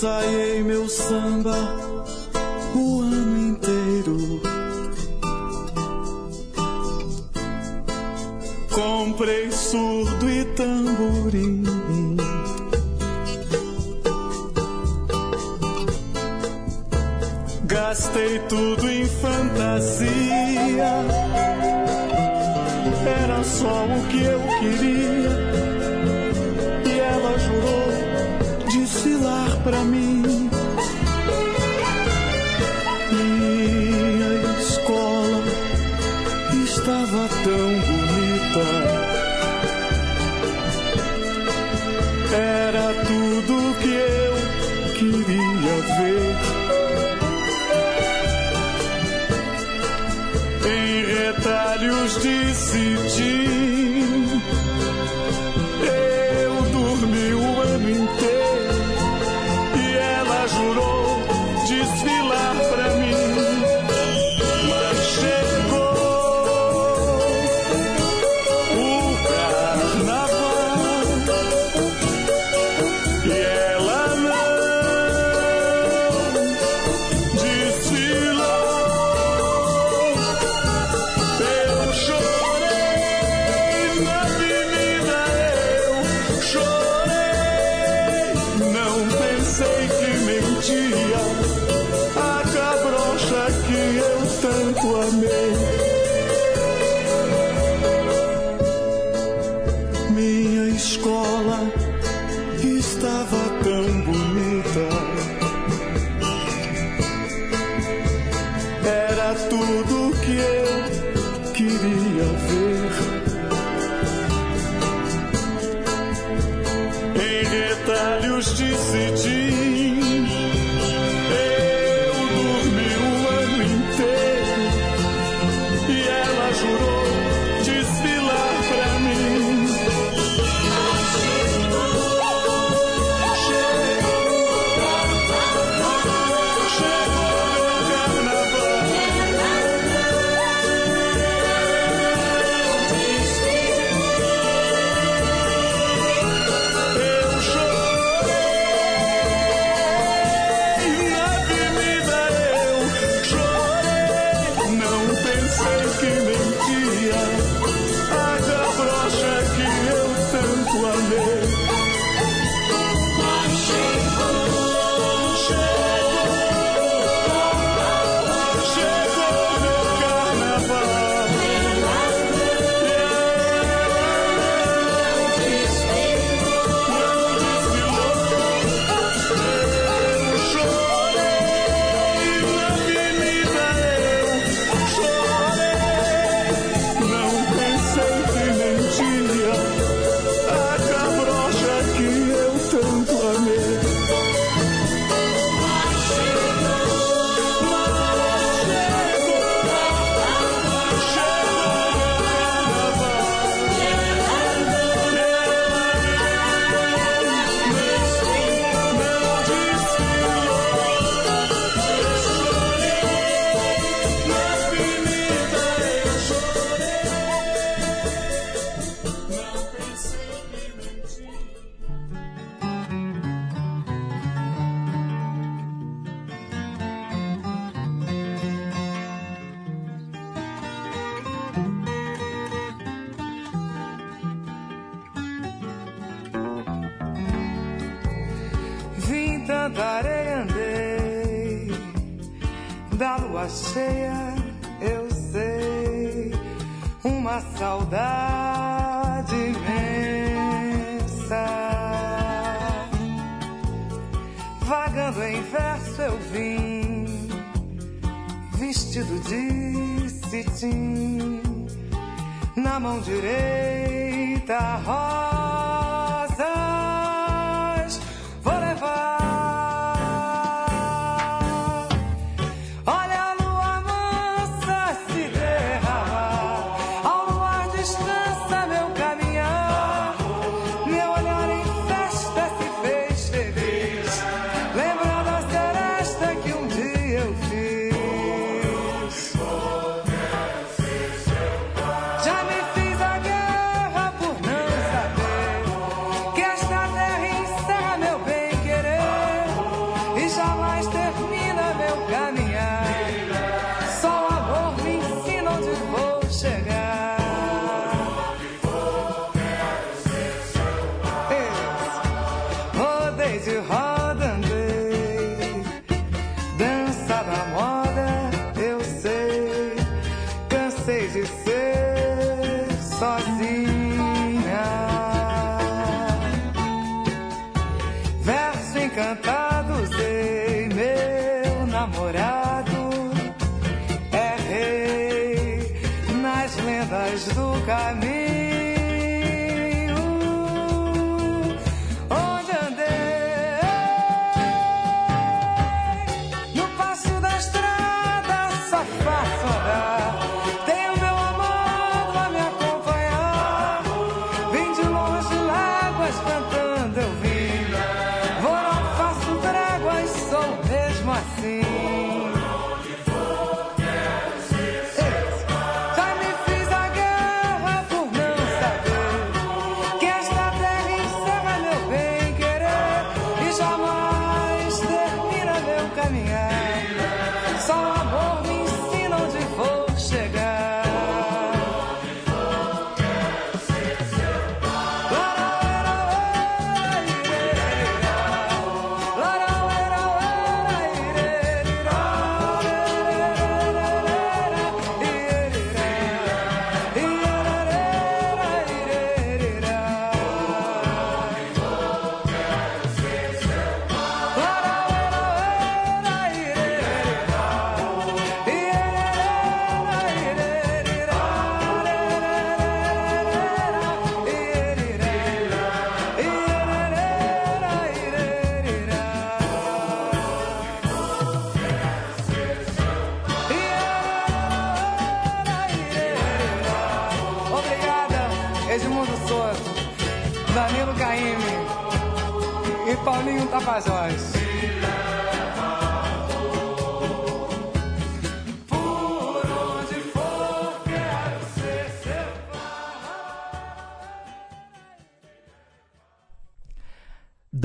[0.00, 1.54] Ensaiei meu samba
[2.74, 4.40] o ano inteiro.
[8.72, 11.62] Comprei surdo e tamborim.
[17.64, 20.94] Gastei tudo em fantasia.
[23.04, 24.49] Era só o que eu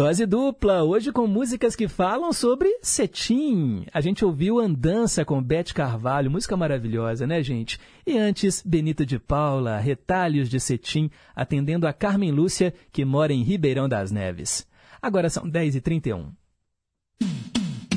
[0.06, 3.88] Dose dupla, hoje com músicas que falam sobre cetim.
[3.92, 7.80] A gente ouviu Andança com Beth Carvalho, música maravilhosa, né, gente?
[8.06, 13.42] E antes, Benito de Paula, Retalhos de Cetim, atendendo a Carmen Lúcia, que mora em
[13.42, 14.68] Ribeirão das Neves.
[15.02, 16.28] Agora são 10h31.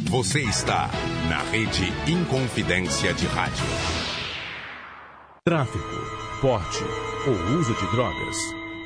[0.09, 0.91] Você está
[1.29, 3.67] na rede Inconfidência de Rádio.
[5.45, 5.85] Tráfico,
[6.41, 6.85] porte
[7.27, 8.37] ou uso de drogas.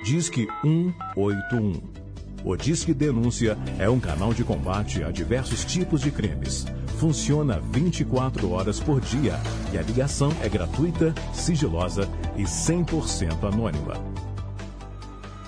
[0.03, 2.01] Disque 181.
[2.44, 6.66] O Disque Denúncia é um canal de combate a diversos tipos de crimes.
[6.98, 9.35] Funciona 24 horas por dia
[9.73, 13.94] e a ligação é gratuita, sigilosa e 100% anônima.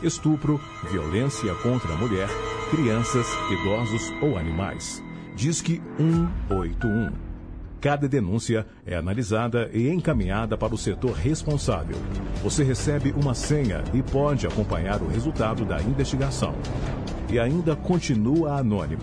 [0.02, 0.60] Estupro,
[0.90, 2.28] violência contra a mulher,
[2.70, 5.02] crianças, idosos ou animais.
[5.34, 5.82] Disque
[6.48, 7.23] 181.
[7.84, 11.98] Cada denúncia é analisada e encaminhada para o setor responsável.
[12.42, 16.54] Você recebe uma senha e pode acompanhar o resultado da investigação.
[17.30, 19.02] E ainda continua anônimo.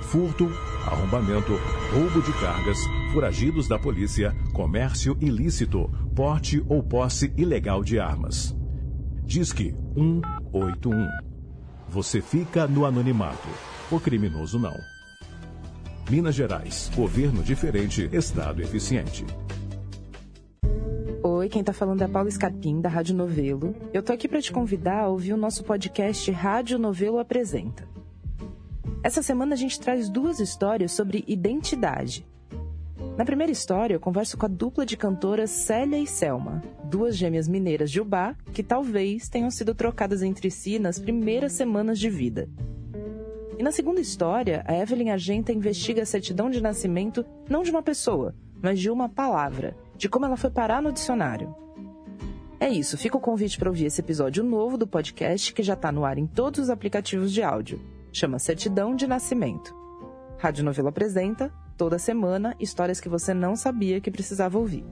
[0.00, 0.50] Furto,
[0.86, 1.52] arrombamento,
[1.92, 2.78] roubo de cargas,
[3.12, 8.56] foragidos da polícia, comércio ilícito, porte ou posse ilegal de armas.
[9.22, 11.06] Disque 181.
[11.90, 13.46] Você fica no anonimato.
[13.90, 14.95] O criminoso não.
[16.08, 16.88] Minas Gerais.
[16.94, 19.26] Governo diferente, Estado eficiente.
[21.20, 23.74] Oi, quem tá falando é Paula Escarpim, da Rádio Novelo.
[23.92, 27.88] Eu tô aqui para te convidar a ouvir o nosso podcast Rádio Novelo Apresenta.
[29.02, 32.24] Essa semana a gente traz duas histórias sobre identidade.
[33.16, 37.48] Na primeira história, eu converso com a dupla de cantoras Célia e Selma, duas gêmeas
[37.48, 42.48] mineiras de Ubá que talvez tenham sido trocadas entre si nas primeiras semanas de vida.
[43.58, 47.82] E na segunda história, a Evelyn Argenta investiga a certidão de nascimento não de uma
[47.82, 51.54] pessoa, mas de uma palavra, de como ela foi parar no dicionário.
[52.60, 55.90] É isso, fica o convite para ouvir esse episódio novo do podcast que já está
[55.90, 57.80] no ar em todos os aplicativos de áudio.
[58.12, 59.74] Chama Certidão de Nascimento.
[60.38, 64.84] Rádio Novela apresenta, toda semana, histórias que você não sabia que precisava ouvir.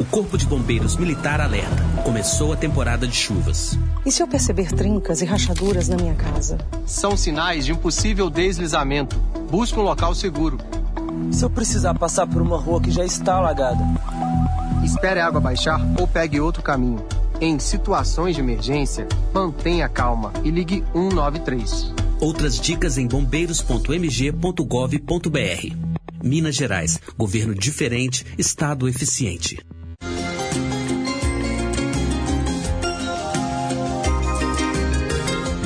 [0.00, 1.82] O Corpo de Bombeiros Militar alerta.
[2.04, 3.76] Começou a temporada de chuvas.
[4.06, 6.56] E se eu perceber trincas e rachaduras na minha casa?
[6.86, 9.18] São sinais de um possível deslizamento.
[9.50, 10.56] Busque um local seguro.
[11.32, 13.84] Se eu precisar passar por uma rua que já está alagada?
[14.84, 17.04] Espere a água baixar ou pegue outro caminho.
[17.40, 21.92] Em situações de emergência, mantenha calma e ligue 193.
[22.20, 25.76] Outras dicas em bombeiros.mg.gov.br.
[26.22, 27.00] Minas Gerais.
[27.16, 29.58] Governo diferente, Estado eficiente.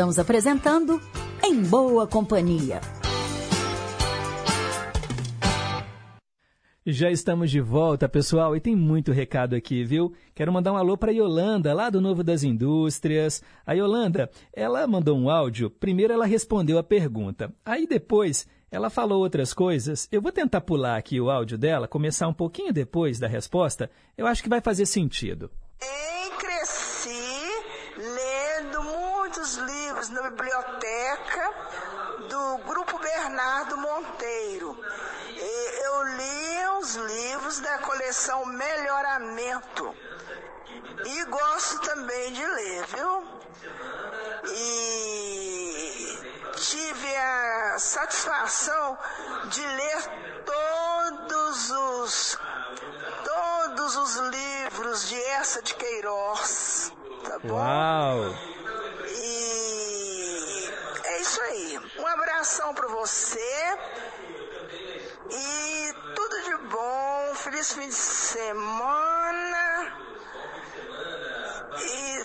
[0.00, 0.98] Estamos apresentando
[1.44, 2.80] Em Boa Companhia.
[6.86, 10.14] Já estamos de volta, pessoal, e tem muito recado aqui, viu?
[10.34, 13.42] Quero mandar um alô para Yolanda, lá do Novo das Indústrias.
[13.66, 15.68] A Yolanda, ela mandou um áudio.
[15.68, 17.52] Primeiro ela respondeu a pergunta.
[17.62, 20.08] Aí depois ela falou outras coisas.
[20.10, 23.90] Eu vou tentar pular aqui o áudio dela, começar um pouquinho depois da resposta.
[24.16, 25.50] Eu acho que vai fazer sentido.
[25.78, 27.10] Eu cresci
[27.98, 29.69] lendo muitos livros
[30.40, 31.52] biblioteca
[32.28, 34.78] do Grupo Bernardo Monteiro.
[35.28, 39.94] E Eu li os livros da coleção Melhoramento.
[41.04, 43.24] E gosto também de ler, viu?
[44.46, 46.18] E
[46.56, 48.98] tive a satisfação
[49.46, 50.02] de ler
[50.46, 52.38] todos os
[53.24, 56.92] todos os livros de Essa de Queiroz,
[57.24, 57.54] tá bom?
[57.54, 58.34] Uau!
[61.20, 61.78] É isso aí.
[61.98, 63.76] Um abração para você.
[65.30, 67.34] E tudo de bom.
[67.34, 69.92] Feliz fim de semana.
[71.78, 72.24] E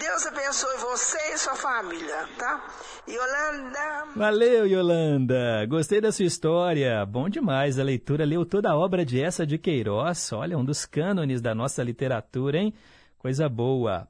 [0.00, 2.60] Deus abençoe você e sua família, tá?
[3.08, 4.06] Yolanda.
[4.16, 5.64] Valeu, Yolanda.
[5.66, 7.06] Gostei da sua história.
[7.06, 7.78] Bom demais.
[7.78, 10.32] A leitura leu toda a obra de essa de Queiroz.
[10.32, 12.74] Olha, um dos cânones da nossa literatura, hein?
[13.16, 14.08] Coisa boa.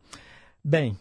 [0.65, 0.99] Bem,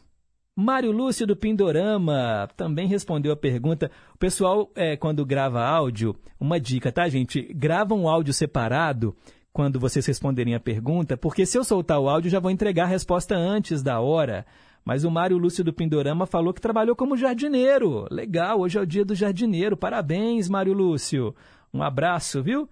[0.60, 3.92] Mário Lúcio do Pindorama também respondeu a pergunta.
[4.16, 7.44] O pessoal, é, quando grava áudio, uma dica, tá, gente?
[7.54, 9.16] Grava um áudio separado
[9.54, 12.88] quando vocês responderem a pergunta, porque se eu soltar o áudio, já vou entregar a
[12.88, 14.48] resposta antes da hora.
[14.84, 18.08] Mas o Mário Lúcio do Pindorama falou que trabalhou como jardineiro.
[18.10, 19.78] Legal, hoje é o dia do jardineiro.
[19.78, 21.36] Parabéns, Mário Lúcio.
[21.72, 22.68] Um abraço, viu?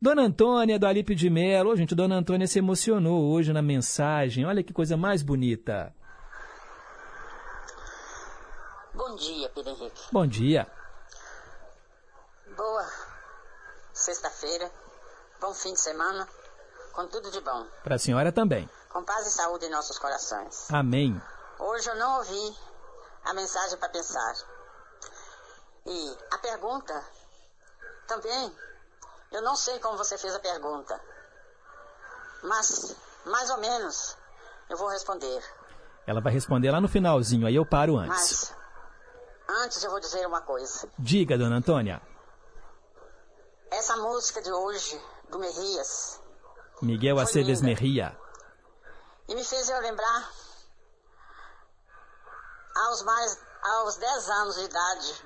[0.00, 1.70] Dona Antônia do Alipe de Melo.
[1.70, 4.44] Oh, gente, Dona Antônia se emocionou hoje na mensagem.
[4.44, 5.92] Olha que coisa mais bonita.
[8.94, 10.02] Bom dia, Pedro Henrique.
[10.12, 10.70] Bom dia.
[12.56, 12.86] Boa
[13.92, 14.70] sexta-feira.
[15.40, 16.28] Bom fim de semana.
[16.92, 17.66] Com tudo de bom.
[17.82, 18.70] Para a senhora também.
[18.88, 20.70] Com paz e saúde em nossos corações.
[20.70, 21.20] Amém.
[21.58, 22.56] Hoje eu não ouvi
[23.24, 24.34] a mensagem para pensar.
[25.86, 27.04] E a pergunta
[28.06, 28.56] também,
[29.32, 31.00] eu não sei como você fez a pergunta,
[32.44, 32.96] mas
[33.26, 34.16] mais ou menos
[34.70, 35.42] eu vou responder.
[36.06, 38.52] Ela vai responder lá no finalzinho, aí eu paro antes.
[38.52, 38.63] Mas
[39.48, 40.88] antes eu vou dizer uma coisa.
[40.98, 42.00] Diga, dona Antônia.
[43.70, 45.00] Essa música de hoje,
[45.30, 46.20] do Merrias.
[46.82, 48.16] Miguel Aceves Merria.
[49.28, 50.30] E me fez eu lembrar
[52.74, 55.24] aos mais aos 10 anos de idade,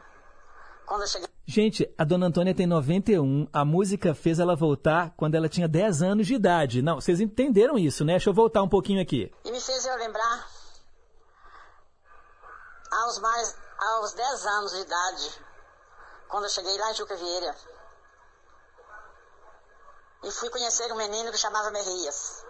[0.86, 1.28] quando eu cheguei.
[1.44, 3.48] Gente, a dona Antônia tem 91.
[3.52, 6.82] A música fez ela voltar quando ela tinha 10 anos de idade.
[6.82, 8.12] Não, vocês entenderam isso, né?
[8.12, 9.32] Deixa eu voltar um pouquinho aqui.
[9.44, 10.46] E me fez eu lembrar
[12.92, 15.46] aos mais aos 10 anos de idade,
[16.28, 17.56] quando eu cheguei lá em Juca Vieira.
[20.24, 22.44] E fui conhecer um menino que chamava Merrias.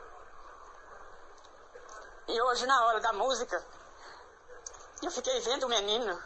[2.26, 3.62] E hoje, na hora da música,
[5.02, 6.22] eu fiquei vendo o menino.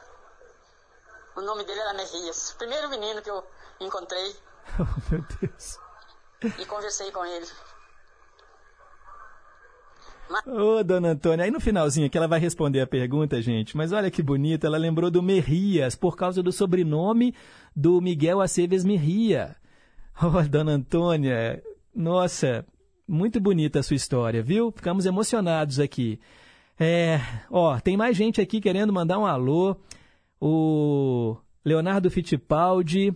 [1.34, 2.50] O nome dele era Merrias.
[2.50, 3.46] O primeiro menino que eu
[3.80, 4.40] encontrei.
[4.78, 5.78] Oh, meu Deus.
[6.56, 7.50] E conversei com ele.
[10.46, 13.76] Ô, dona Antônia, aí no finalzinho aqui ela vai responder a pergunta, gente.
[13.76, 17.34] Mas olha que bonita, ela lembrou do Merrias, por causa do sobrenome
[17.74, 19.56] do Miguel Aceves Merria.
[20.22, 21.62] Oh, dona Antônia,
[21.94, 22.64] nossa,
[23.06, 24.72] muito bonita a sua história, viu?
[24.72, 26.18] Ficamos emocionados aqui.
[26.78, 29.76] É, ó, tem mais gente aqui querendo mandar um alô.
[30.40, 33.14] O Leonardo Fittipaldi,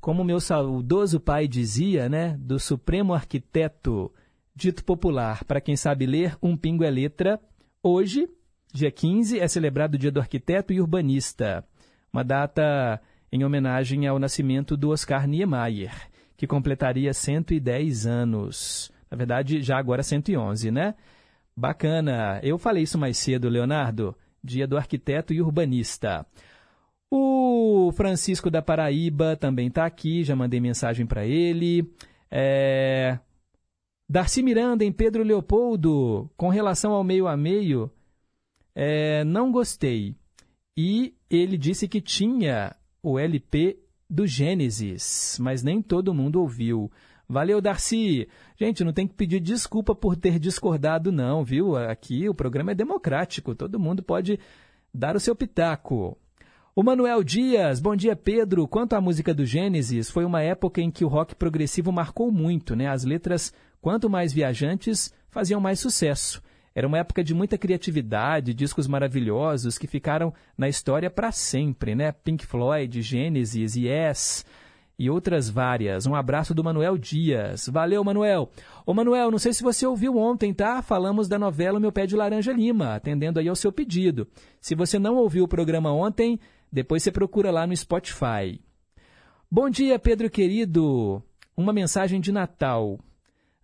[0.00, 4.12] como meu saudoso pai dizia, né, do Supremo Arquiteto,
[4.56, 7.38] dito popular, para quem sabe ler, um pingo é letra.
[7.82, 8.26] Hoje,
[8.72, 11.62] dia 15, é celebrado o Dia do Arquiteto e Urbanista,
[12.10, 13.00] uma data
[13.30, 15.92] em homenagem ao nascimento do Oscar Niemeyer,
[16.38, 18.90] que completaria 110 anos.
[19.10, 20.94] Na verdade, já agora 111, né?
[21.54, 22.40] Bacana.
[22.42, 24.16] Eu falei isso mais cedo, Leonardo.
[24.42, 26.24] Dia do Arquiteto e Urbanista.
[27.10, 31.92] O Francisco da Paraíba também está aqui, já mandei mensagem para ele.
[32.30, 33.18] É...
[34.08, 37.90] Darcy Miranda em Pedro Leopoldo, com relação ao meio a meio,
[38.74, 39.24] é...
[39.24, 40.14] não gostei.
[40.76, 43.78] E ele disse que tinha o LP
[44.08, 46.90] do Gênesis, mas nem todo mundo ouviu.
[47.28, 48.28] Valeu, Darcy.
[48.56, 51.76] Gente, não tem que pedir desculpa por ter discordado, não, viu?
[51.76, 54.38] Aqui o programa é democrático, todo mundo pode
[54.94, 56.16] dar o seu pitaco.
[56.74, 58.68] O Manuel Dias, bom dia, Pedro.
[58.68, 62.76] Quanto à música do Gênesis, foi uma época em que o rock progressivo marcou muito,
[62.76, 62.86] né?
[62.86, 63.52] As letras,
[63.86, 66.42] quanto mais viajantes, faziam mais sucesso.
[66.74, 72.10] Era uma época de muita criatividade, discos maravilhosos que ficaram na história para sempre, né?
[72.10, 74.44] Pink Floyd, Gênesis, Yes
[74.98, 76.04] e outras várias.
[76.04, 77.68] Um abraço do Manuel Dias.
[77.68, 78.50] Valeu, Manuel.
[78.84, 80.82] Ô, Manuel, não sei se você ouviu ontem, tá?
[80.82, 84.26] Falamos da novela Meu Pé de Laranja Lima, atendendo aí ao seu pedido.
[84.60, 86.40] Se você não ouviu o programa ontem,
[86.72, 88.60] depois você procura lá no Spotify.
[89.48, 91.22] Bom dia, Pedro querido.
[91.56, 92.98] Uma mensagem de Natal.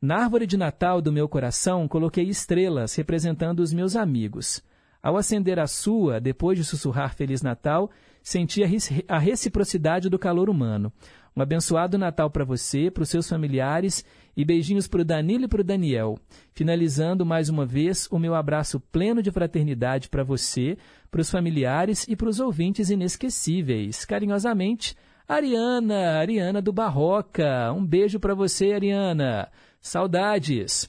[0.03, 4.61] Na árvore de Natal do meu coração coloquei estrelas representando os meus amigos.
[5.01, 7.89] Ao acender a sua, depois de sussurrar Feliz Natal,
[8.21, 8.63] senti
[9.07, 10.93] a reciprocidade do calor humano.
[11.37, 14.05] Um abençoado Natal para você, para os seus familiares
[14.37, 16.19] e beijinhos para o Danilo e para o Daniel.
[16.53, 20.77] Finalizando mais uma vez o meu abraço pleno de fraternidade para você,
[21.13, 24.05] para os familiares e para os ouvintes inesquecíveis.
[24.05, 24.97] Carinhosamente,
[25.29, 27.73] Ariana, Ariana do Barroca.
[27.73, 29.49] Um beijo para você, Ariana.
[29.83, 30.89] Saudades.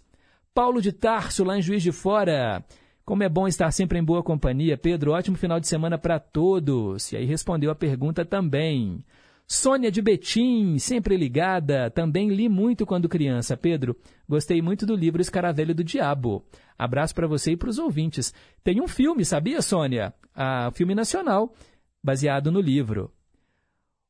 [0.54, 2.64] Paulo de Tarso, lá em Juiz de Fora.
[3.04, 5.12] Como é bom estar sempre em boa companhia, Pedro.
[5.12, 7.12] Ótimo final de semana para todos.
[7.12, 9.04] E aí respondeu a pergunta também.
[9.48, 13.58] Sônia de Betim, sempre ligada, também li muito quando criança.
[13.58, 13.96] Pedro,
[14.30, 16.46] gostei muito do livro Escaravelho do Diabo.
[16.78, 18.34] Abraço para você e para os ouvintes.
[18.64, 20.14] Tem um filme, sabia, Sônia?
[20.36, 21.54] Ah, filme nacional,
[22.02, 23.12] baseado no livro.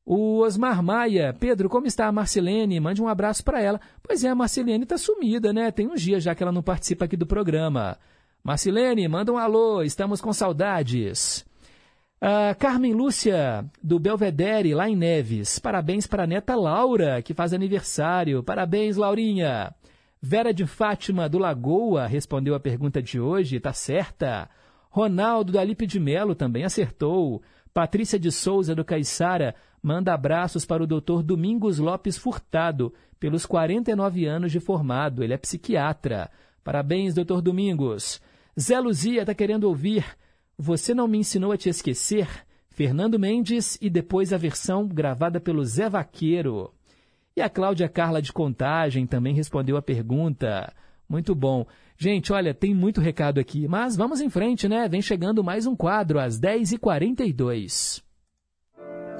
[0.06, 2.78] O Osmar Maia, Pedro, como está a Marcelene?
[2.78, 3.80] Mande um abraço para ela.
[4.02, 5.70] Pois é, a Marcelene está sumida, né?
[5.70, 7.96] Tem uns dias já que ela não participa aqui do programa.
[8.42, 11.46] Marcelene, manda um alô, estamos com saudades.
[12.22, 15.58] Uh, Carmen Lúcia, do Belvedere, lá em Neves.
[15.58, 18.42] Parabéns para a neta Laura, que faz aniversário.
[18.42, 19.74] Parabéns, Laurinha.
[20.20, 24.48] Vera de Fátima, do Lagoa, respondeu a pergunta de hoje, tá certa.
[24.90, 27.42] Ronaldo, do Alipe de Melo, também acertou.
[27.74, 29.54] Patrícia de Souza, do Caiçara,
[29.84, 35.22] manda abraços para o doutor Domingos Lopes Furtado, pelos 49 anos de formado.
[35.22, 36.30] Ele é psiquiatra.
[36.64, 38.18] Parabéns, doutor Domingos.
[38.58, 40.02] Zé Luzia está querendo ouvir
[40.56, 42.26] Você Não Me Ensinou a Te Esquecer,
[42.70, 46.72] Fernando Mendes e depois a versão gravada pelo Zé Vaqueiro.
[47.36, 50.72] E a Cláudia Carla de Contagem também respondeu a pergunta.
[51.06, 51.66] Muito bom.
[51.98, 54.88] Gente, olha, tem muito recado aqui, mas vamos em frente, né?
[54.88, 58.03] Vem chegando mais um quadro às 10h42.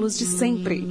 [0.00, 0.82] De sempre.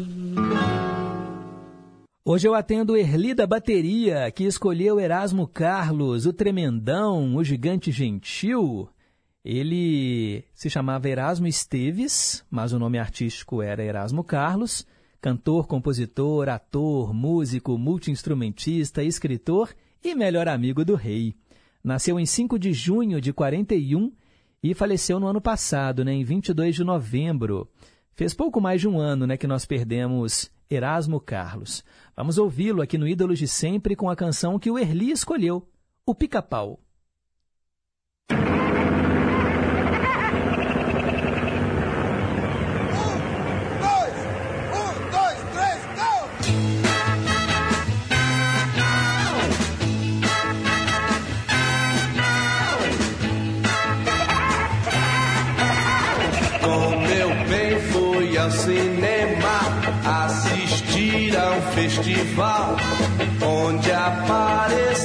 [2.24, 8.88] Hoje eu atendo Erli da Bateria, que escolheu Erasmo Carlos, o tremendão, o gigante gentil.
[9.44, 14.86] Ele se chamava Erasmo Esteves, mas o nome artístico era Erasmo Carlos.
[15.20, 19.74] Cantor, compositor, ator, músico, multiinstrumentista, escritor
[20.04, 21.36] e melhor amigo do rei.
[21.84, 24.12] Nasceu em 5 de junho de 41
[24.62, 27.68] e faleceu no ano passado, né, em 22 de novembro.
[28.20, 31.86] Fez pouco mais de um ano né, que nós perdemos Erasmo Carlos.
[32.18, 35.66] Vamos ouvi-lo aqui no Ídolos de Sempre com a canção que o Erli escolheu,
[36.06, 36.82] o Pica-Pau.
[62.00, 62.78] Festival
[63.46, 64.99] onde apareceu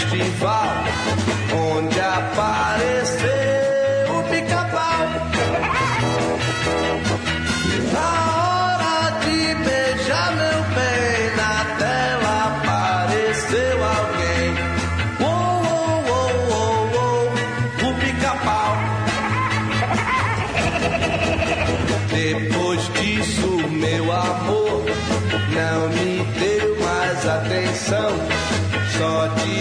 [0.00, 0.79] festival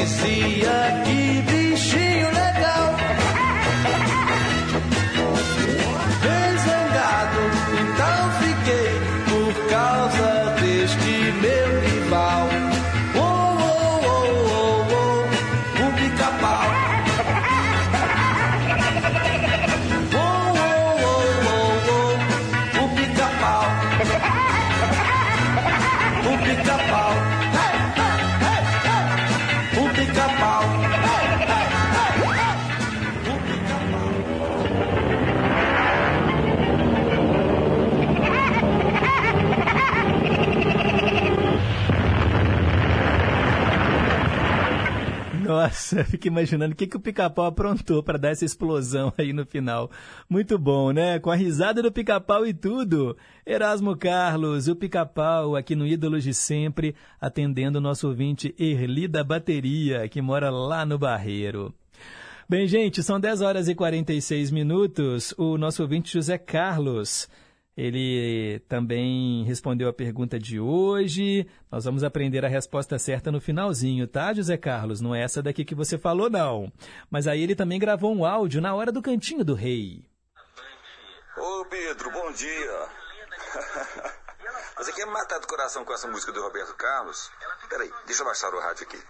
[0.06, 0.59] Só
[45.92, 49.90] Nossa, imaginando o que, que o pica-pau aprontou para dar essa explosão aí no final.
[50.30, 51.20] Muito bom, né?
[51.20, 53.18] Com a risada do pica-pau e tudo.
[53.46, 59.24] Erasmo Carlos, o pica-pau, aqui no Ídolos de Sempre, atendendo o nosso ouvinte Erli da
[59.24, 61.74] Bateria, que mora lá no Barreiro.
[62.48, 65.34] Bem, gente, são 10 horas e 46 minutos.
[65.38, 67.28] O nosso ouvinte José Carlos.
[67.80, 71.50] Ele também respondeu a pergunta de hoje.
[71.72, 75.00] Nós vamos aprender a resposta certa no finalzinho, tá, José Carlos?
[75.00, 76.70] Não é essa daqui que você falou, não.
[77.10, 80.04] Mas aí ele também gravou um áudio na hora do Cantinho do Rei.
[81.38, 82.90] Ô Pedro, bom dia.
[84.76, 87.32] Você quer me matar do coração com essa música do Roberto Carlos?
[87.70, 89.02] Peraí, deixa eu baixar o rádio aqui.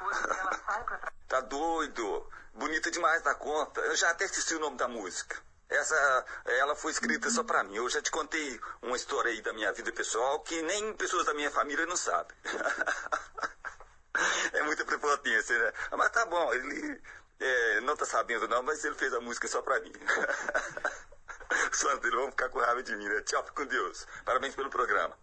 [1.28, 2.30] tá doido?
[2.54, 3.82] Bonita demais da conta.
[3.82, 5.49] Eu já até esqueci o nome da música.
[5.70, 7.76] Essa, ela foi escrita só pra mim.
[7.76, 11.34] Eu já te contei uma história aí da minha vida pessoal que nem pessoas da
[11.34, 12.36] minha família não sabem.
[14.54, 15.72] é muita prepotência, né?
[15.92, 17.00] Mas tá bom, ele
[17.40, 19.94] é, não tá sabendo não, mas ele fez a música só pra mim.
[21.72, 23.22] Os fãs dele vão ficar com raiva de mim, né?
[23.22, 24.08] Tchau, com Deus.
[24.26, 25.16] Parabéns pelo programa.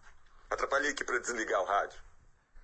[0.49, 1.99] Atrapalhei aqui pra desligar o rádio.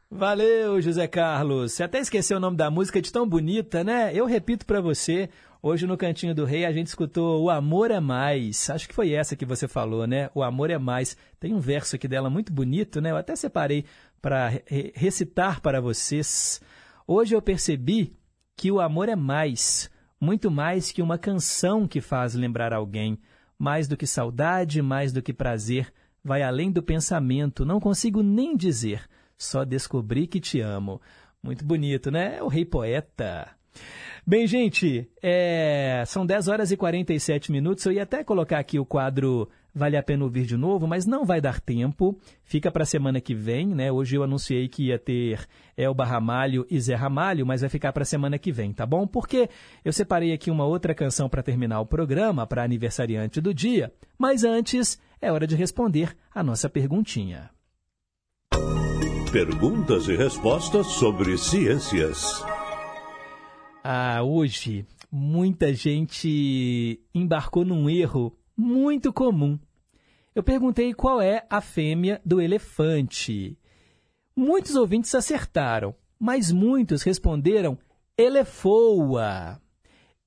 [0.10, 1.73] Valeu, José Carlos.
[1.73, 4.11] Você até esqueceu o nome da música de tão bonita, né?
[4.14, 5.30] Eu repito para você,
[5.64, 8.69] hoje no Cantinho do Rei a gente escutou O Amor é Mais.
[8.69, 10.30] Acho que foi essa que você falou, né?
[10.35, 11.18] O Amor é Mais.
[11.40, 13.10] Tem um verso aqui dela muito bonito, né?
[13.10, 13.85] Eu até separei
[14.22, 16.61] para re recitar para vocês.
[17.07, 18.15] Hoje eu percebi
[18.56, 23.19] que o amor é mais, muito mais que uma canção que faz lembrar alguém,
[23.57, 25.91] mais do que saudade, mais do que prazer,
[26.23, 29.10] vai além do pensamento, não consigo nem dizer.
[29.38, 31.02] Só descobri que te amo.
[31.41, 32.38] Muito bonito, né?
[32.38, 33.49] É o rei poeta.
[34.26, 36.04] Bem, gente, é...
[36.06, 37.86] são 10 horas e 47 minutos.
[37.86, 41.26] Eu ia até colocar aqui o quadro Vale a Pena Ouvir de novo, mas não
[41.26, 42.18] vai dar tempo.
[42.44, 43.91] Fica para a semana que vem, né?
[43.91, 45.45] Hoje eu anunciei que ia ter
[45.76, 49.08] Elba Ramalho e Zé Ramalho, mas vai ficar para a semana que vem, tá bom?
[49.08, 49.50] Porque
[49.84, 53.91] eu separei aqui uma outra canção para terminar o programa, para aniversariante do dia.
[54.18, 57.50] Mas antes, é hora de responder a nossa perguntinha.
[59.32, 62.53] Perguntas e respostas sobre ciências.
[63.85, 69.60] Ah, hoje muita gente embarcou num erro muito comum.
[70.34, 73.57] Eu perguntei qual é a fêmea do elefante.
[74.34, 77.77] Muitos ouvintes acertaram, mas muitos responderam
[78.18, 79.61] elefoa.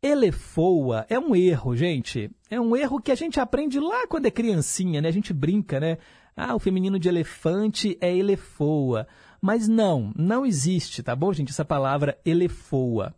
[0.03, 2.31] Elefoa é um erro, gente.
[2.51, 5.09] É um erro que a gente aprende lá quando é criancinha, né?
[5.09, 5.97] A gente brinca, né?
[6.37, 9.09] Ah, o feminino de elefante é elefoa.
[9.41, 11.53] Mas não, não existe, tá bom, gente?
[11.53, 13.15] Essa palavra elefoa.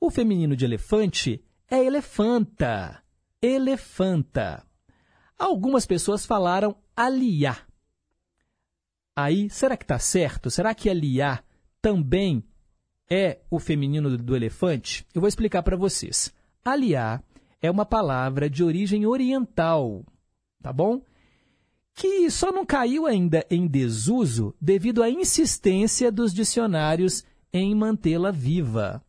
[0.00, 3.02] O feminino de elefante é elefanta.
[3.40, 4.64] Elefanta.
[5.38, 7.58] Algumas pessoas falaram aliá.
[9.14, 10.50] Aí, será que está certo?
[10.50, 11.42] Será que aliá
[11.80, 12.44] também
[13.08, 15.06] é o feminino do, elefante?
[15.14, 16.32] Eu vou explicar para vocês.
[16.64, 17.22] Aliá
[17.62, 20.04] é uma palavra de origem oriental,
[20.62, 21.02] tá bom?
[21.96, 29.02] que só não caiu ainda em desuso devido à insistência dos dicionários em mantê-la viva.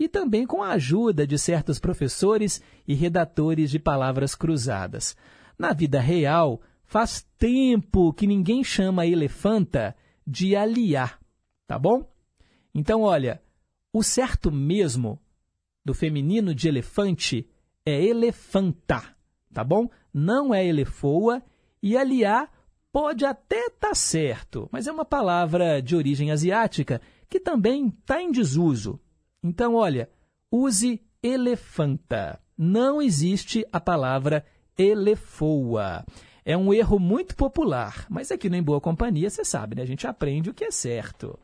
[0.00, 5.14] E também com a ajuda de certos professores e redatores de palavras cruzadas.
[5.58, 9.94] Na vida real, faz tempo que ninguém chama elefanta
[10.26, 11.18] de aliá,
[11.66, 12.10] tá bom?
[12.74, 13.42] Então, olha,
[13.92, 15.20] o certo mesmo
[15.84, 17.46] do feminino de elefante
[17.84, 19.02] é elefanta,
[19.52, 19.86] tá bom?
[20.14, 21.42] Não é elefoa
[21.82, 22.50] e aliar
[22.90, 28.22] pode até estar tá certo, mas é uma palavra de origem asiática que também está
[28.22, 28.98] em desuso.
[29.42, 30.08] Então, olha,
[30.50, 32.40] use elefanta.
[32.56, 34.44] Não existe a palavra
[34.76, 36.04] elefoa.
[36.44, 39.82] É um erro muito popular, mas aqui no Em Boa Companhia, você sabe, né?
[39.82, 41.38] A gente aprende o que é certo.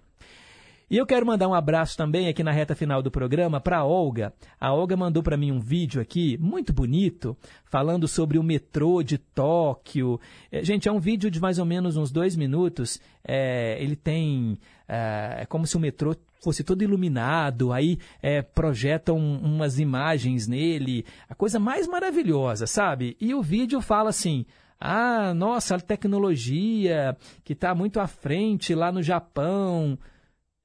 [0.88, 3.84] E eu quero mandar um abraço também aqui na reta final do programa para a
[3.84, 4.32] Olga.
[4.60, 9.18] A Olga mandou para mim um vídeo aqui muito bonito falando sobre o metrô de
[9.18, 10.20] Tóquio.
[10.50, 13.00] É, gente, é um vídeo de mais ou menos uns dois minutos.
[13.26, 14.56] É, ele tem
[14.88, 21.04] é, é como se o metrô fosse todo iluminado, aí é, projetam umas imagens nele,
[21.28, 23.16] a coisa mais maravilhosa, sabe?
[23.20, 24.46] E o vídeo fala assim.
[24.78, 29.98] Ah, nossa, a tecnologia que está muito à frente lá no Japão.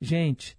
[0.01, 0.57] Gente,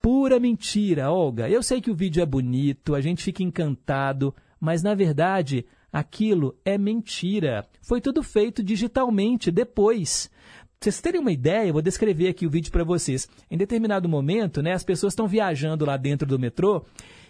[0.00, 1.48] pura mentira, Olga.
[1.50, 6.56] Eu sei que o vídeo é bonito, a gente fica encantado, mas na verdade aquilo
[6.64, 7.66] é mentira.
[7.82, 10.30] Foi tudo feito digitalmente depois.
[10.78, 13.28] Pra vocês terem uma ideia, eu vou descrever aqui o vídeo para vocês.
[13.50, 16.84] Em determinado momento, né, as pessoas estão viajando lá dentro do metrô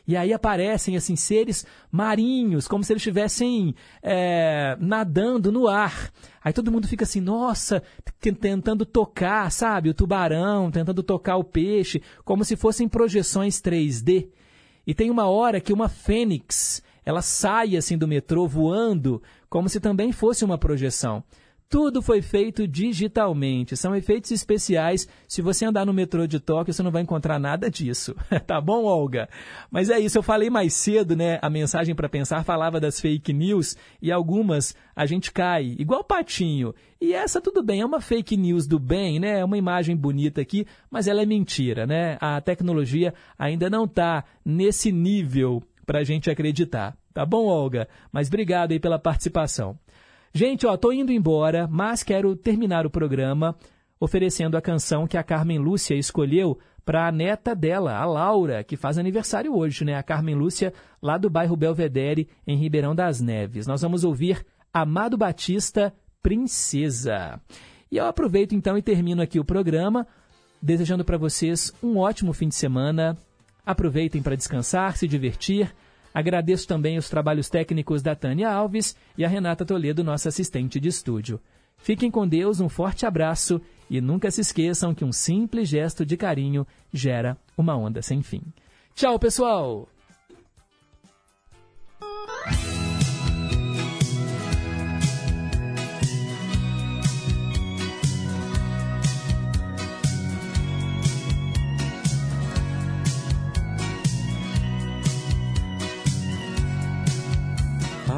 [0.07, 6.11] e aí aparecem assim seres marinhos, como se eles estivessem é, nadando no ar.
[6.43, 7.83] Aí todo mundo fica assim, nossa,
[8.41, 14.29] tentando tocar, sabe, o tubarão, tentando tocar o peixe, como se fossem projeções 3D.
[14.87, 19.81] E tem uma hora que uma fênix, ela sai assim do metrô voando, como se
[19.81, 21.25] também fosse uma projeção.
[21.69, 25.09] Tudo foi feito digitalmente, são efeitos especiais.
[25.27, 28.15] Se você andar no metrô de Tóquio, você não vai encontrar nada disso.
[28.47, 29.29] tá bom, Olga?
[29.71, 31.39] Mas é isso, eu falei mais cedo, né?
[31.43, 36.75] A mensagem para pensar falava das fake news e algumas a gente cai, igual patinho.
[37.01, 39.41] E essa tudo bem, é uma fake news do bem, né?
[39.41, 42.17] É uma imagem bonita aqui, mas ela é mentira, né?
[42.21, 46.97] A tecnologia ainda não está nesse nível para a gente acreditar.
[47.13, 47.89] Tá bom, Olga?
[48.13, 49.79] Mas obrigado aí pela participação.
[50.37, 53.55] Gente, ó, tô indo embora, mas quero terminar o programa
[54.01, 58.77] oferecendo a canção que a Carmen Lúcia escolheu para a neta dela, a Laura, que
[58.77, 59.95] faz aniversário hoje, né?
[59.95, 63.69] A Carmen Lúcia, lá do bairro Belvedere, em Ribeirão das Neves.
[63.69, 67.41] Nós vamos ouvir Amado Batista, Princesa.
[67.89, 70.05] E eu aproveito então e termino aqui o programa,
[70.61, 73.17] desejando para vocês um ótimo fim de semana.
[73.65, 75.73] Aproveitem para descansar, se divertir
[76.15, 80.89] Agradeço também os trabalhos técnicos da Tânia Alves e a Renata Toledo, nossa assistente de
[80.89, 81.41] estúdio.
[81.77, 83.61] Fiquem com Deus, um forte abraço
[83.91, 88.43] e nunca se esqueçam que um simples gesto de carinho gera uma onda sem fim.
[88.95, 89.89] Tchau, pessoal!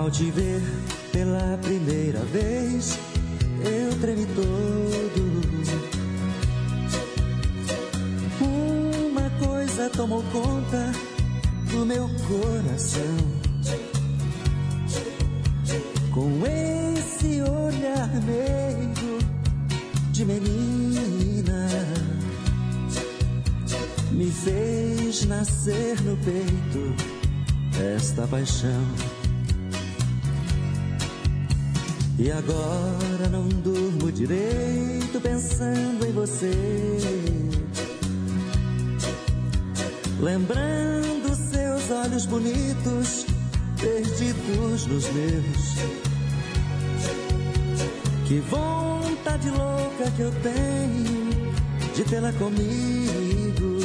[0.07, 0.63] Ao te ver
[1.11, 2.97] pela primeira vez,
[3.59, 5.27] eu tremi todo.
[8.41, 10.93] Uma coisa tomou conta
[11.73, 13.17] do meu coração.
[16.13, 19.19] Com esse olhar meio
[20.13, 21.69] de menina,
[24.13, 26.95] me fez nascer no peito
[27.97, 29.16] esta paixão.
[32.19, 36.51] E agora não durmo direito pensando em você.
[40.19, 43.27] Lembrando seus olhos bonitos,
[43.79, 45.77] perdidos nos meus.
[48.27, 51.53] Que vontade louca que eu tenho
[51.95, 53.77] de tê-la comigo.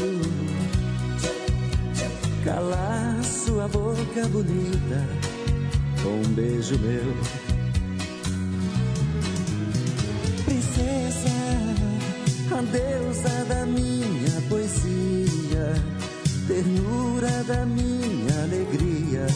[2.46, 5.06] Calar sua boca bonita
[6.02, 7.41] com um beijo meu.
[12.64, 15.74] Deusa da minha poesia,
[16.48, 19.28] ternura da minha alegria.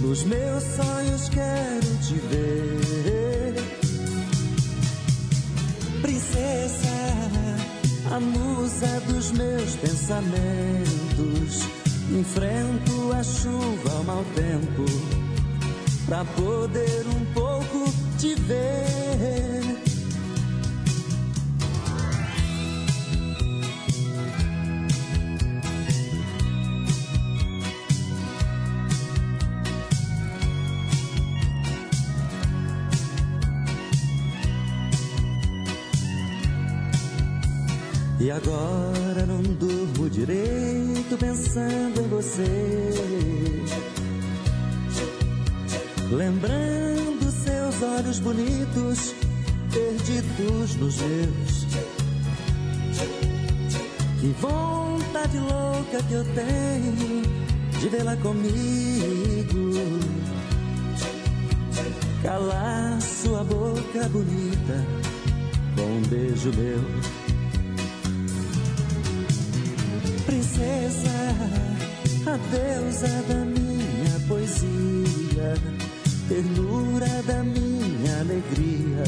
[0.00, 3.54] Nos meus sonhos quero te ver,
[6.02, 6.88] princesa,
[8.14, 11.64] a musa dos meus pensamentos.
[12.12, 14.84] Enfrento a chuva ao mau tempo,
[16.06, 19.53] pra poder um pouco te ver.
[38.24, 42.90] E agora não durmo direito pensando em você.
[46.10, 49.14] Lembrando seus olhos bonitos,
[49.70, 51.66] perdidos nos meus.
[54.18, 57.22] Que vontade louca que eu tenho
[57.78, 59.70] de vê-la comigo.
[62.22, 64.82] Calar sua boca bonita
[65.76, 67.13] com um beijo meu.
[70.54, 71.10] Princesa,
[72.26, 75.54] a deusa da minha poesia,
[76.28, 79.04] ternura da minha alegria.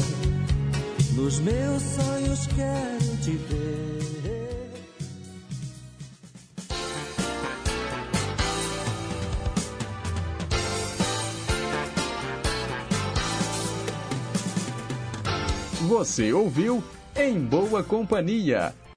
[1.13, 3.97] Nos meus sonhos quero te ver.
[15.87, 16.83] Você ouviu
[17.15, 18.75] Em Boa Companhia